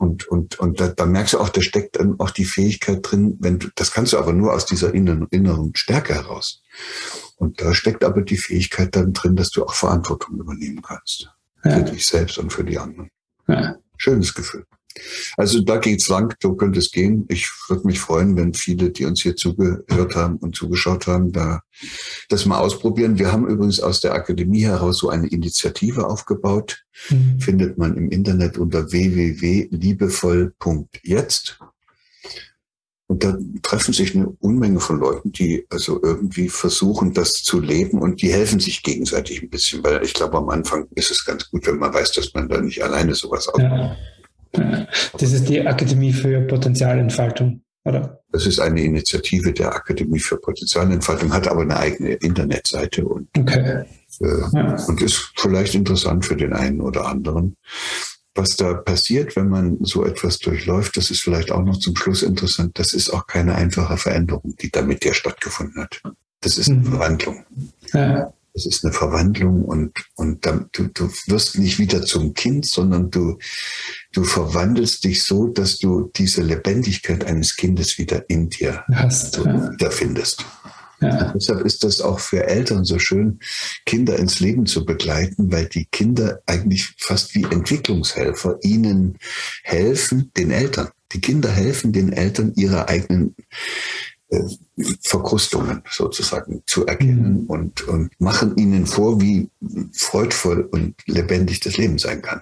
Und, 0.00 0.26
und, 0.28 0.58
und 0.58 0.80
da, 0.80 0.88
da 0.88 1.04
merkst 1.04 1.34
du 1.34 1.40
auch, 1.40 1.50
da 1.50 1.60
steckt 1.60 2.00
dann 2.00 2.18
auch 2.20 2.30
die 2.30 2.46
Fähigkeit 2.46 3.00
drin, 3.02 3.36
wenn 3.38 3.58
du, 3.58 3.68
das 3.74 3.92
kannst 3.92 4.14
du 4.14 4.18
aber 4.18 4.32
nur 4.32 4.54
aus 4.54 4.64
dieser 4.64 4.94
inneren, 4.94 5.26
inneren 5.30 5.76
Stärke 5.76 6.14
heraus. 6.14 6.62
Und 7.36 7.60
da 7.60 7.74
steckt 7.74 8.02
aber 8.02 8.22
die 8.22 8.38
Fähigkeit 8.38 8.96
dann 8.96 9.12
drin, 9.12 9.36
dass 9.36 9.50
du 9.50 9.62
auch 9.62 9.74
Verantwortung 9.74 10.38
übernehmen 10.38 10.80
kannst. 10.80 11.28
Ja. 11.62 11.76
Für 11.76 11.82
dich 11.82 12.06
selbst 12.06 12.38
und 12.38 12.50
für 12.50 12.64
die 12.64 12.78
anderen. 12.78 13.10
Ja. 13.46 13.76
Schönes 13.98 14.32
Gefühl. 14.32 14.64
Also 15.36 15.60
da 15.60 15.76
geht's 15.76 16.08
lang, 16.08 16.34
so 16.42 16.54
könnte 16.54 16.80
es 16.80 16.90
gehen. 16.90 17.26
Ich 17.28 17.48
würde 17.68 17.86
mich 17.86 18.00
freuen, 18.00 18.36
wenn 18.36 18.54
viele, 18.54 18.90
die 18.90 19.04
uns 19.04 19.22
hier 19.22 19.36
zugehört 19.36 20.16
haben 20.16 20.38
und 20.38 20.56
zugeschaut 20.56 21.06
haben, 21.06 21.30
da 21.32 21.62
das 22.28 22.44
mal 22.46 22.58
ausprobieren. 22.58 23.18
Wir 23.18 23.30
haben 23.32 23.46
übrigens 23.46 23.78
aus 23.80 24.00
der 24.00 24.14
Akademie 24.14 24.64
heraus 24.64 24.98
so 24.98 25.08
eine 25.08 25.28
Initiative 25.28 26.06
aufgebaut. 26.06 26.84
Mhm. 27.08 27.40
Findet 27.40 27.78
man 27.78 27.96
im 27.96 28.10
Internet 28.10 28.58
unter 28.58 28.90
www.liebevoll.jetzt. 28.90 31.58
Und 33.06 33.24
da 33.24 33.38
treffen 33.62 33.92
sich 33.92 34.14
eine 34.14 34.28
Unmenge 34.38 34.78
von 34.78 35.00
Leuten, 35.00 35.32
die 35.32 35.66
also 35.68 36.00
irgendwie 36.00 36.48
versuchen, 36.48 37.12
das 37.12 37.32
zu 37.32 37.58
leben 37.58 38.00
und 38.00 38.22
die 38.22 38.32
helfen 38.32 38.60
sich 38.60 38.84
gegenseitig 38.84 39.42
ein 39.42 39.50
bisschen, 39.50 39.82
weil 39.82 40.04
ich 40.04 40.14
glaube, 40.14 40.38
am 40.38 40.48
Anfang 40.48 40.86
ist 40.94 41.10
es 41.10 41.24
ganz 41.24 41.50
gut, 41.50 41.66
wenn 41.66 41.78
man 41.78 41.92
weiß, 41.92 42.12
dass 42.12 42.32
man 42.34 42.48
da 42.48 42.60
nicht 42.60 42.84
alleine 42.84 43.16
sowas 43.16 43.48
aufbaut. 43.48 43.62
Ja. 43.62 43.96
Das 44.52 45.32
ist 45.32 45.48
die 45.48 45.66
Akademie 45.66 46.12
für 46.12 46.40
Potenzialentfaltung, 46.42 47.62
oder? 47.84 48.20
Das 48.32 48.46
ist 48.46 48.60
eine 48.60 48.82
Initiative 48.82 49.52
der 49.52 49.74
Akademie 49.74 50.20
für 50.20 50.36
Potenzialentfaltung, 50.36 51.32
hat 51.32 51.48
aber 51.48 51.62
eine 51.62 51.76
eigene 51.76 52.12
Internetseite 52.14 53.04
und, 53.04 53.28
okay. 53.36 53.84
äh, 54.20 54.26
ja. 54.52 54.76
und 54.86 55.02
ist 55.02 55.32
vielleicht 55.36 55.74
interessant 55.74 56.24
für 56.24 56.36
den 56.36 56.52
einen 56.52 56.80
oder 56.80 57.06
anderen. 57.06 57.56
Was 58.34 58.56
da 58.56 58.74
passiert, 58.74 59.34
wenn 59.34 59.48
man 59.48 59.78
so 59.80 60.04
etwas 60.04 60.38
durchläuft, 60.38 60.96
das 60.96 61.10
ist 61.10 61.20
vielleicht 61.20 61.50
auch 61.50 61.64
noch 61.64 61.78
zum 61.78 61.96
Schluss 61.96 62.22
interessant. 62.22 62.78
Das 62.78 62.92
ist 62.92 63.10
auch 63.10 63.26
keine 63.26 63.56
einfache 63.56 63.96
Veränderung, 63.96 64.54
die 64.60 64.70
damit 64.70 65.04
ja 65.04 65.12
stattgefunden 65.12 65.82
hat. 65.82 66.00
Das 66.40 66.56
ist 66.56 66.70
eine 66.70 66.78
mhm. 66.78 66.84
Verwandlung. 66.84 67.44
Ja. 67.92 68.32
Es 68.60 68.76
ist 68.76 68.84
eine 68.84 68.92
Verwandlung 68.92 69.64
und, 69.64 69.92
und 70.14 70.44
dann, 70.44 70.68
du, 70.72 70.88
du 70.88 71.10
wirst 71.26 71.58
nicht 71.58 71.78
wieder 71.78 72.02
zum 72.02 72.34
Kind, 72.34 72.66
sondern 72.66 73.10
du, 73.10 73.38
du 74.12 74.24
verwandelst 74.24 75.04
dich 75.04 75.22
so, 75.24 75.46
dass 75.46 75.78
du 75.78 76.10
diese 76.14 76.42
Lebendigkeit 76.42 77.24
eines 77.24 77.56
Kindes 77.56 77.98
wieder 77.98 78.28
in 78.28 78.50
dir 78.50 78.84
Hast, 78.92 79.34
so 79.34 79.44
ja. 79.44 79.72
wiederfindest. 79.72 80.44
Ja. 81.00 81.32
Deshalb 81.34 81.64
ist 81.64 81.82
das 81.82 82.00
auch 82.00 82.20
für 82.20 82.46
Eltern 82.46 82.84
so 82.84 82.98
schön, 82.98 83.40
Kinder 83.86 84.18
ins 84.18 84.40
Leben 84.40 84.66
zu 84.66 84.84
begleiten, 84.84 85.50
weil 85.50 85.66
die 85.66 85.86
Kinder 85.86 86.40
eigentlich 86.46 86.94
fast 86.98 87.34
wie 87.34 87.44
Entwicklungshelfer 87.44 88.58
ihnen 88.62 89.16
helfen, 89.62 90.30
den 90.36 90.50
Eltern. 90.50 90.90
Die 91.12 91.20
Kinder 91.20 91.50
helfen 91.50 91.92
den 91.92 92.12
Eltern, 92.12 92.52
ihre 92.54 92.88
eigenen 92.88 93.34
Verkrustungen 95.02 95.82
sozusagen 95.90 96.62
zu 96.66 96.86
erkennen 96.86 97.42
mhm. 97.42 97.46
und, 97.46 97.88
und 97.88 98.10
machen 98.20 98.56
ihnen 98.56 98.86
vor, 98.86 99.20
wie 99.20 99.50
freudvoll 99.92 100.68
und 100.70 100.94
lebendig 101.06 101.60
das 101.60 101.76
Leben 101.76 101.98
sein 101.98 102.22
kann. 102.22 102.40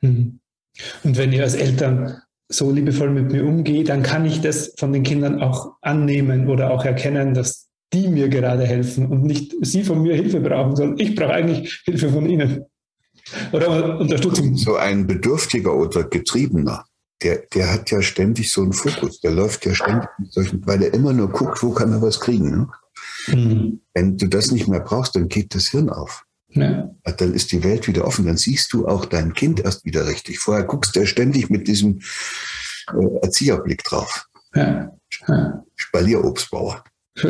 Mhm. 0.00 0.40
Und 1.04 1.16
wenn 1.16 1.32
ihr 1.32 1.42
als 1.42 1.54
Eltern 1.54 2.22
so 2.48 2.70
liebevoll 2.70 3.10
mit 3.10 3.32
mir 3.32 3.44
umgeht, 3.44 3.88
dann 3.88 4.02
kann 4.02 4.24
ich 4.24 4.40
das 4.40 4.72
von 4.78 4.92
den 4.92 5.02
Kindern 5.02 5.42
auch 5.42 5.74
annehmen 5.82 6.48
oder 6.48 6.70
auch 6.70 6.84
erkennen, 6.84 7.34
dass 7.34 7.68
die 7.92 8.08
mir 8.08 8.28
gerade 8.28 8.64
helfen 8.64 9.06
und 9.06 9.22
nicht 9.22 9.54
sie 9.60 9.84
von 9.84 10.02
mir 10.02 10.14
Hilfe 10.14 10.40
brauchen, 10.40 10.76
sondern 10.76 10.98
ich 10.98 11.14
brauche 11.14 11.32
eigentlich 11.32 11.82
Hilfe 11.84 12.10
von 12.10 12.28
ihnen. 12.28 12.64
Oder 13.52 13.98
Unterstützung. 13.98 14.56
So 14.56 14.76
ein 14.76 15.06
Bedürftiger 15.06 15.74
oder 15.74 16.04
Getriebener, 16.04 16.84
der, 17.22 17.38
der 17.54 17.72
hat 17.72 17.90
ja 17.90 18.02
ständig 18.02 18.52
so 18.52 18.62
einen 18.62 18.72
Fokus. 18.72 19.20
Der 19.20 19.30
läuft 19.30 19.64
ja 19.66 19.74
ständig 19.74 20.08
mit 20.18 20.32
solchen, 20.32 20.66
weil 20.66 20.82
er 20.82 20.94
immer 20.94 21.12
nur 21.12 21.30
guckt, 21.30 21.62
wo 21.62 21.70
kann 21.70 21.92
er 21.92 22.02
was 22.02 22.20
kriegen. 22.20 22.50
Ne? 22.50 22.68
Mhm. 23.28 23.80
Wenn 23.94 24.16
du 24.16 24.26
das 24.28 24.50
nicht 24.50 24.68
mehr 24.68 24.80
brauchst, 24.80 25.16
dann 25.16 25.28
geht 25.28 25.54
das 25.54 25.68
Hirn 25.68 25.88
auf. 25.88 26.24
Ja. 26.50 26.90
Dann 27.04 27.34
ist 27.34 27.52
die 27.52 27.62
Welt 27.62 27.86
wieder 27.86 28.06
offen. 28.06 28.26
Dann 28.26 28.36
siehst 28.36 28.72
du 28.72 28.86
auch 28.86 29.04
dein 29.04 29.32
Kind 29.34 29.60
erst 29.60 29.84
wieder 29.84 30.06
richtig. 30.06 30.38
Vorher 30.38 30.64
guckst 30.64 30.96
du 30.96 31.06
ständig 31.06 31.50
mit 31.50 31.68
diesem 31.68 32.00
äh, 32.92 33.18
Erzieherblick 33.22 33.84
drauf. 33.84 34.26
Ja. 34.54 34.90
Ja. 35.28 35.64
Spalierobstbauer. 35.74 36.84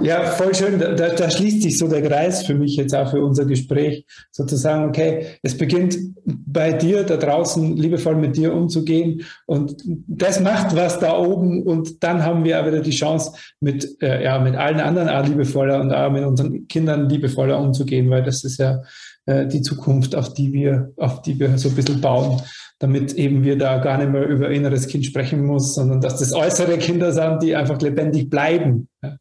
Ja, 0.00 0.22
voll 0.24 0.54
schön. 0.54 0.78
Da, 0.78 0.92
da, 0.92 1.30
schließt 1.30 1.62
sich 1.62 1.78
so 1.78 1.88
der 1.88 2.02
Kreis 2.02 2.44
für 2.44 2.54
mich 2.54 2.76
jetzt 2.76 2.94
auch 2.94 3.10
für 3.10 3.22
unser 3.22 3.44
Gespräch. 3.44 4.04
Sozusagen, 4.30 4.88
okay, 4.88 5.26
es 5.42 5.56
beginnt 5.56 5.96
bei 6.24 6.72
dir 6.72 7.04
da 7.04 7.16
draußen, 7.16 7.76
liebevoll 7.76 8.16
mit 8.16 8.36
dir 8.36 8.52
umzugehen. 8.52 9.22
Und 9.46 9.76
das 9.86 10.40
macht 10.40 10.74
was 10.74 10.98
da 10.98 11.16
oben. 11.16 11.62
Und 11.62 12.02
dann 12.02 12.24
haben 12.24 12.44
wir 12.44 12.60
auch 12.60 12.66
wieder 12.66 12.80
die 12.80 12.90
Chance, 12.90 13.32
mit, 13.60 14.02
äh, 14.02 14.24
ja, 14.24 14.38
mit 14.38 14.56
allen 14.56 14.80
anderen 14.80 15.08
auch 15.08 15.26
liebevoller 15.26 15.80
und 15.80 15.92
auch 15.92 16.10
mit 16.10 16.24
unseren 16.24 16.66
Kindern 16.68 17.08
liebevoller 17.08 17.58
umzugehen, 17.58 18.10
weil 18.10 18.22
das 18.22 18.44
ist 18.44 18.58
ja 18.58 18.82
äh, 19.26 19.46
die 19.46 19.62
Zukunft, 19.62 20.14
auf 20.14 20.34
die 20.34 20.52
wir, 20.52 20.92
auf 20.96 21.22
die 21.22 21.38
wir 21.38 21.56
so 21.58 21.68
ein 21.68 21.74
bisschen 21.74 22.00
bauen 22.00 22.42
damit 22.78 23.14
eben 23.14 23.42
wir 23.42 23.56
da 23.56 23.78
gar 23.78 23.98
nicht 23.98 24.10
mehr 24.10 24.26
über 24.26 24.50
inneres 24.50 24.86
Kind 24.88 25.06
sprechen 25.06 25.44
muss, 25.44 25.74
sondern 25.74 26.00
dass 26.00 26.18
das 26.18 26.32
äußere 26.32 26.78
Kinder 26.78 27.12
sind, 27.12 27.42
die 27.42 27.56
einfach 27.56 27.80
lebendig 27.80 28.28
bleiben. 28.28 28.88
Ja, 29.02 29.16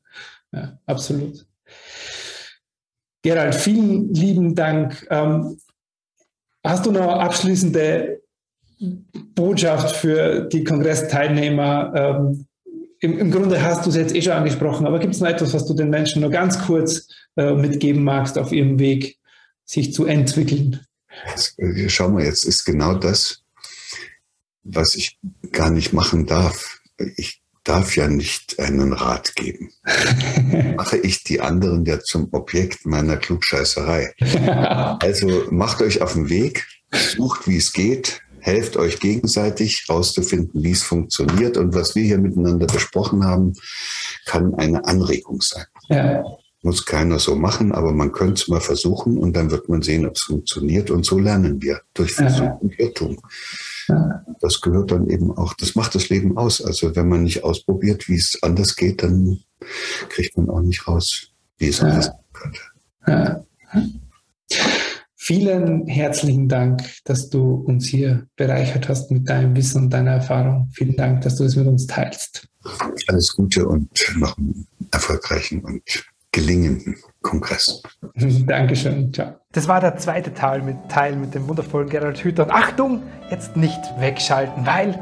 ja 0.51 0.79
absolut. 0.85 1.45
Gerald, 3.21 3.55
vielen 3.55 4.13
lieben 4.13 4.55
Dank. 4.55 5.07
Ähm, 5.09 5.57
hast 6.63 6.85
du 6.85 6.91
noch 6.91 7.07
abschließende 7.07 8.21
Botschaft 9.33 9.95
für 9.95 10.41
die 10.41 10.63
Kongressteilnehmer? 10.63 11.91
Ähm, 11.95 12.45
im, 12.99 13.17
im, 13.17 13.31
Grunde 13.31 13.61
hast 13.61 13.85
du 13.85 13.89
es 13.89 13.95
jetzt 13.95 14.15
eh 14.15 14.21
schon 14.21 14.33
angesprochen, 14.33 14.85
aber 14.85 14.99
gibt 14.99 15.15
es 15.15 15.21
noch 15.21 15.29
etwas, 15.29 15.53
was 15.53 15.65
du 15.65 15.73
den 15.73 15.89
Menschen 15.89 16.21
nur 16.21 16.29
ganz 16.29 16.59
kurz 16.65 17.07
äh, 17.35 17.53
mitgeben 17.53 18.03
magst 18.03 18.37
auf 18.37 18.51
ihrem 18.51 18.79
Weg, 18.79 19.17
sich 19.63 19.93
zu 19.93 20.05
entwickeln? 20.05 20.81
Schau 21.87 22.09
mal, 22.09 22.23
jetzt 22.23 22.43
ist 22.43 22.65
genau 22.65 22.95
das, 22.95 23.44
was 24.65 24.95
ich 24.95 25.17
gar 25.51 25.69
nicht 25.69 25.93
machen 25.93 26.25
darf. 26.25 26.79
Ich 27.15 27.41
darf 27.63 27.95
ja 27.95 28.07
nicht 28.07 28.59
einen 28.59 28.93
Rat 28.93 29.35
geben. 29.35 29.71
Mache 30.75 30.97
ich 30.97 31.23
die 31.23 31.41
anderen 31.41 31.85
ja 31.85 31.99
zum 31.99 32.29
Objekt 32.31 32.85
meiner 32.85 33.17
Klugscheißerei. 33.17 34.13
Also 34.99 35.45
macht 35.51 35.81
euch 35.81 36.01
auf 36.01 36.13
den 36.13 36.29
Weg, 36.29 36.67
sucht, 36.91 37.47
wie 37.47 37.57
es 37.57 37.73
geht, 37.73 38.21
helft 38.39 38.77
euch 38.77 38.99
gegenseitig 38.99 39.85
rauszufinden, 39.89 40.63
wie 40.63 40.71
es 40.71 40.83
funktioniert. 40.83 41.57
Und 41.57 41.73
was 41.73 41.95
wir 41.95 42.03
hier 42.03 42.17
miteinander 42.17 42.67
besprochen 42.67 43.25
haben, 43.25 43.53
kann 44.25 44.53
eine 44.55 44.85
Anregung 44.85 45.41
sein. 45.41 45.65
Ja. 45.89 46.23
Muss 46.61 46.85
keiner 46.85 47.19
so 47.19 47.35
machen, 47.35 47.71
aber 47.71 47.91
man 47.91 48.11
könnte 48.11 48.41
es 48.41 48.47
mal 48.47 48.61
versuchen 48.61 49.17
und 49.17 49.35
dann 49.35 49.51
wird 49.51 49.69
man 49.69 49.81
sehen, 49.81 50.05
ob 50.05 50.15
es 50.15 50.23
funktioniert. 50.23 50.89
Und 50.91 51.05
so 51.05 51.19
lernen 51.19 51.61
wir 51.61 51.81
durch 51.93 52.13
Versuch 52.13 52.59
und 52.61 52.79
Irrtum. 52.79 53.19
Das 54.41 54.61
gehört 54.61 54.91
dann 54.91 55.09
eben 55.09 55.35
auch, 55.35 55.53
das 55.53 55.75
macht 55.75 55.95
das 55.95 56.09
Leben 56.09 56.37
aus. 56.37 56.63
Also 56.63 56.95
wenn 56.95 57.09
man 57.09 57.23
nicht 57.23 57.43
ausprobiert, 57.43 58.07
wie 58.09 58.15
es 58.15 58.39
anders 58.41 58.75
geht, 58.75 59.03
dann 59.03 59.39
kriegt 60.09 60.37
man 60.37 60.49
auch 60.49 60.61
nicht 60.61 60.87
raus, 60.87 61.31
wie 61.57 61.67
es 61.67 61.81
anders 61.81 62.11
könnte. 62.33 62.59
Ja. 63.07 63.45
Vielen 65.15 65.87
herzlichen 65.87 66.47
Dank, 66.47 66.83
dass 67.03 67.29
du 67.29 67.55
uns 67.55 67.87
hier 67.87 68.27
bereichert 68.35 68.89
hast 68.89 69.09
mit 69.09 69.27
deinem 69.27 69.55
Wissen 69.55 69.85
und 69.85 69.89
deiner 69.89 70.11
Erfahrung. 70.11 70.69
Vielen 70.71 70.95
Dank, 70.95 71.21
dass 71.21 71.37
du 71.37 71.45
es 71.45 71.55
mit 71.55 71.65
uns 71.65 71.87
teilst. 71.87 72.47
Alles 73.07 73.33
Gute 73.35 73.67
und 73.67 73.89
noch 74.17 74.37
einen 74.37 74.67
erfolgreichen 74.91 75.63
und 75.63 75.81
gelingenden 76.35 76.97
Kongress. 77.21 77.81
Dankeschön. 78.45 79.13
Ciao. 79.13 79.35
Das 79.53 79.67
war 79.69 79.79
der 79.79 79.95
zweite 79.95 80.33
Teil 80.33 80.61
mit, 80.61 80.89
Teil 80.89 81.15
mit 81.15 81.33
dem 81.33 81.47
wundervollen 81.47 81.89
Gerald 81.89 82.23
Hüther. 82.23 82.43
Und 82.43 82.51
Achtung, 82.51 83.03
jetzt 83.29 83.55
nicht 83.55 83.79
wegschalten, 83.99 84.65
weil 84.65 84.99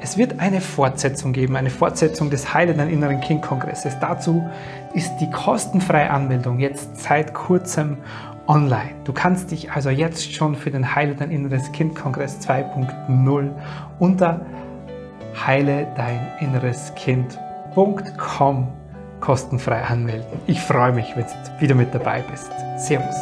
es 0.00 0.16
wird 0.16 0.38
eine 0.38 0.60
Fortsetzung 0.60 1.32
geben, 1.32 1.56
eine 1.56 1.70
Fortsetzung 1.70 2.30
des 2.30 2.54
Heile 2.54 2.72
dein 2.72 2.88
inneren 2.88 3.20
Kind 3.20 3.42
Kongresses. 3.42 3.94
Dazu 4.00 4.48
ist 4.94 5.10
die 5.20 5.28
kostenfreie 5.28 6.08
Anmeldung 6.08 6.60
jetzt 6.60 7.02
seit 7.02 7.34
kurzem 7.34 7.98
online. 8.46 8.94
Du 9.02 9.12
kannst 9.12 9.50
dich 9.50 9.72
also 9.72 9.90
jetzt 9.90 10.32
schon 10.32 10.54
für 10.54 10.70
den 10.70 10.94
Heile 10.94 11.16
dein 11.16 11.32
inneres 11.32 11.72
Kind 11.72 11.96
Kongress 11.96 12.38
2.0 12.46 13.50
unter 13.98 14.46
heile 15.46 15.88
dein 15.96 16.28
inneres 16.40 16.94
Kind.com 16.94 18.68
kostenfrei 19.20 19.82
anmelden. 19.82 20.26
Ich 20.46 20.60
freue 20.60 20.92
mich, 20.92 21.16
wenn 21.16 21.24
du 21.24 21.60
wieder 21.60 21.74
mit 21.74 21.94
dabei 21.94 22.22
bist. 22.30 22.50
Servus. 22.78 23.16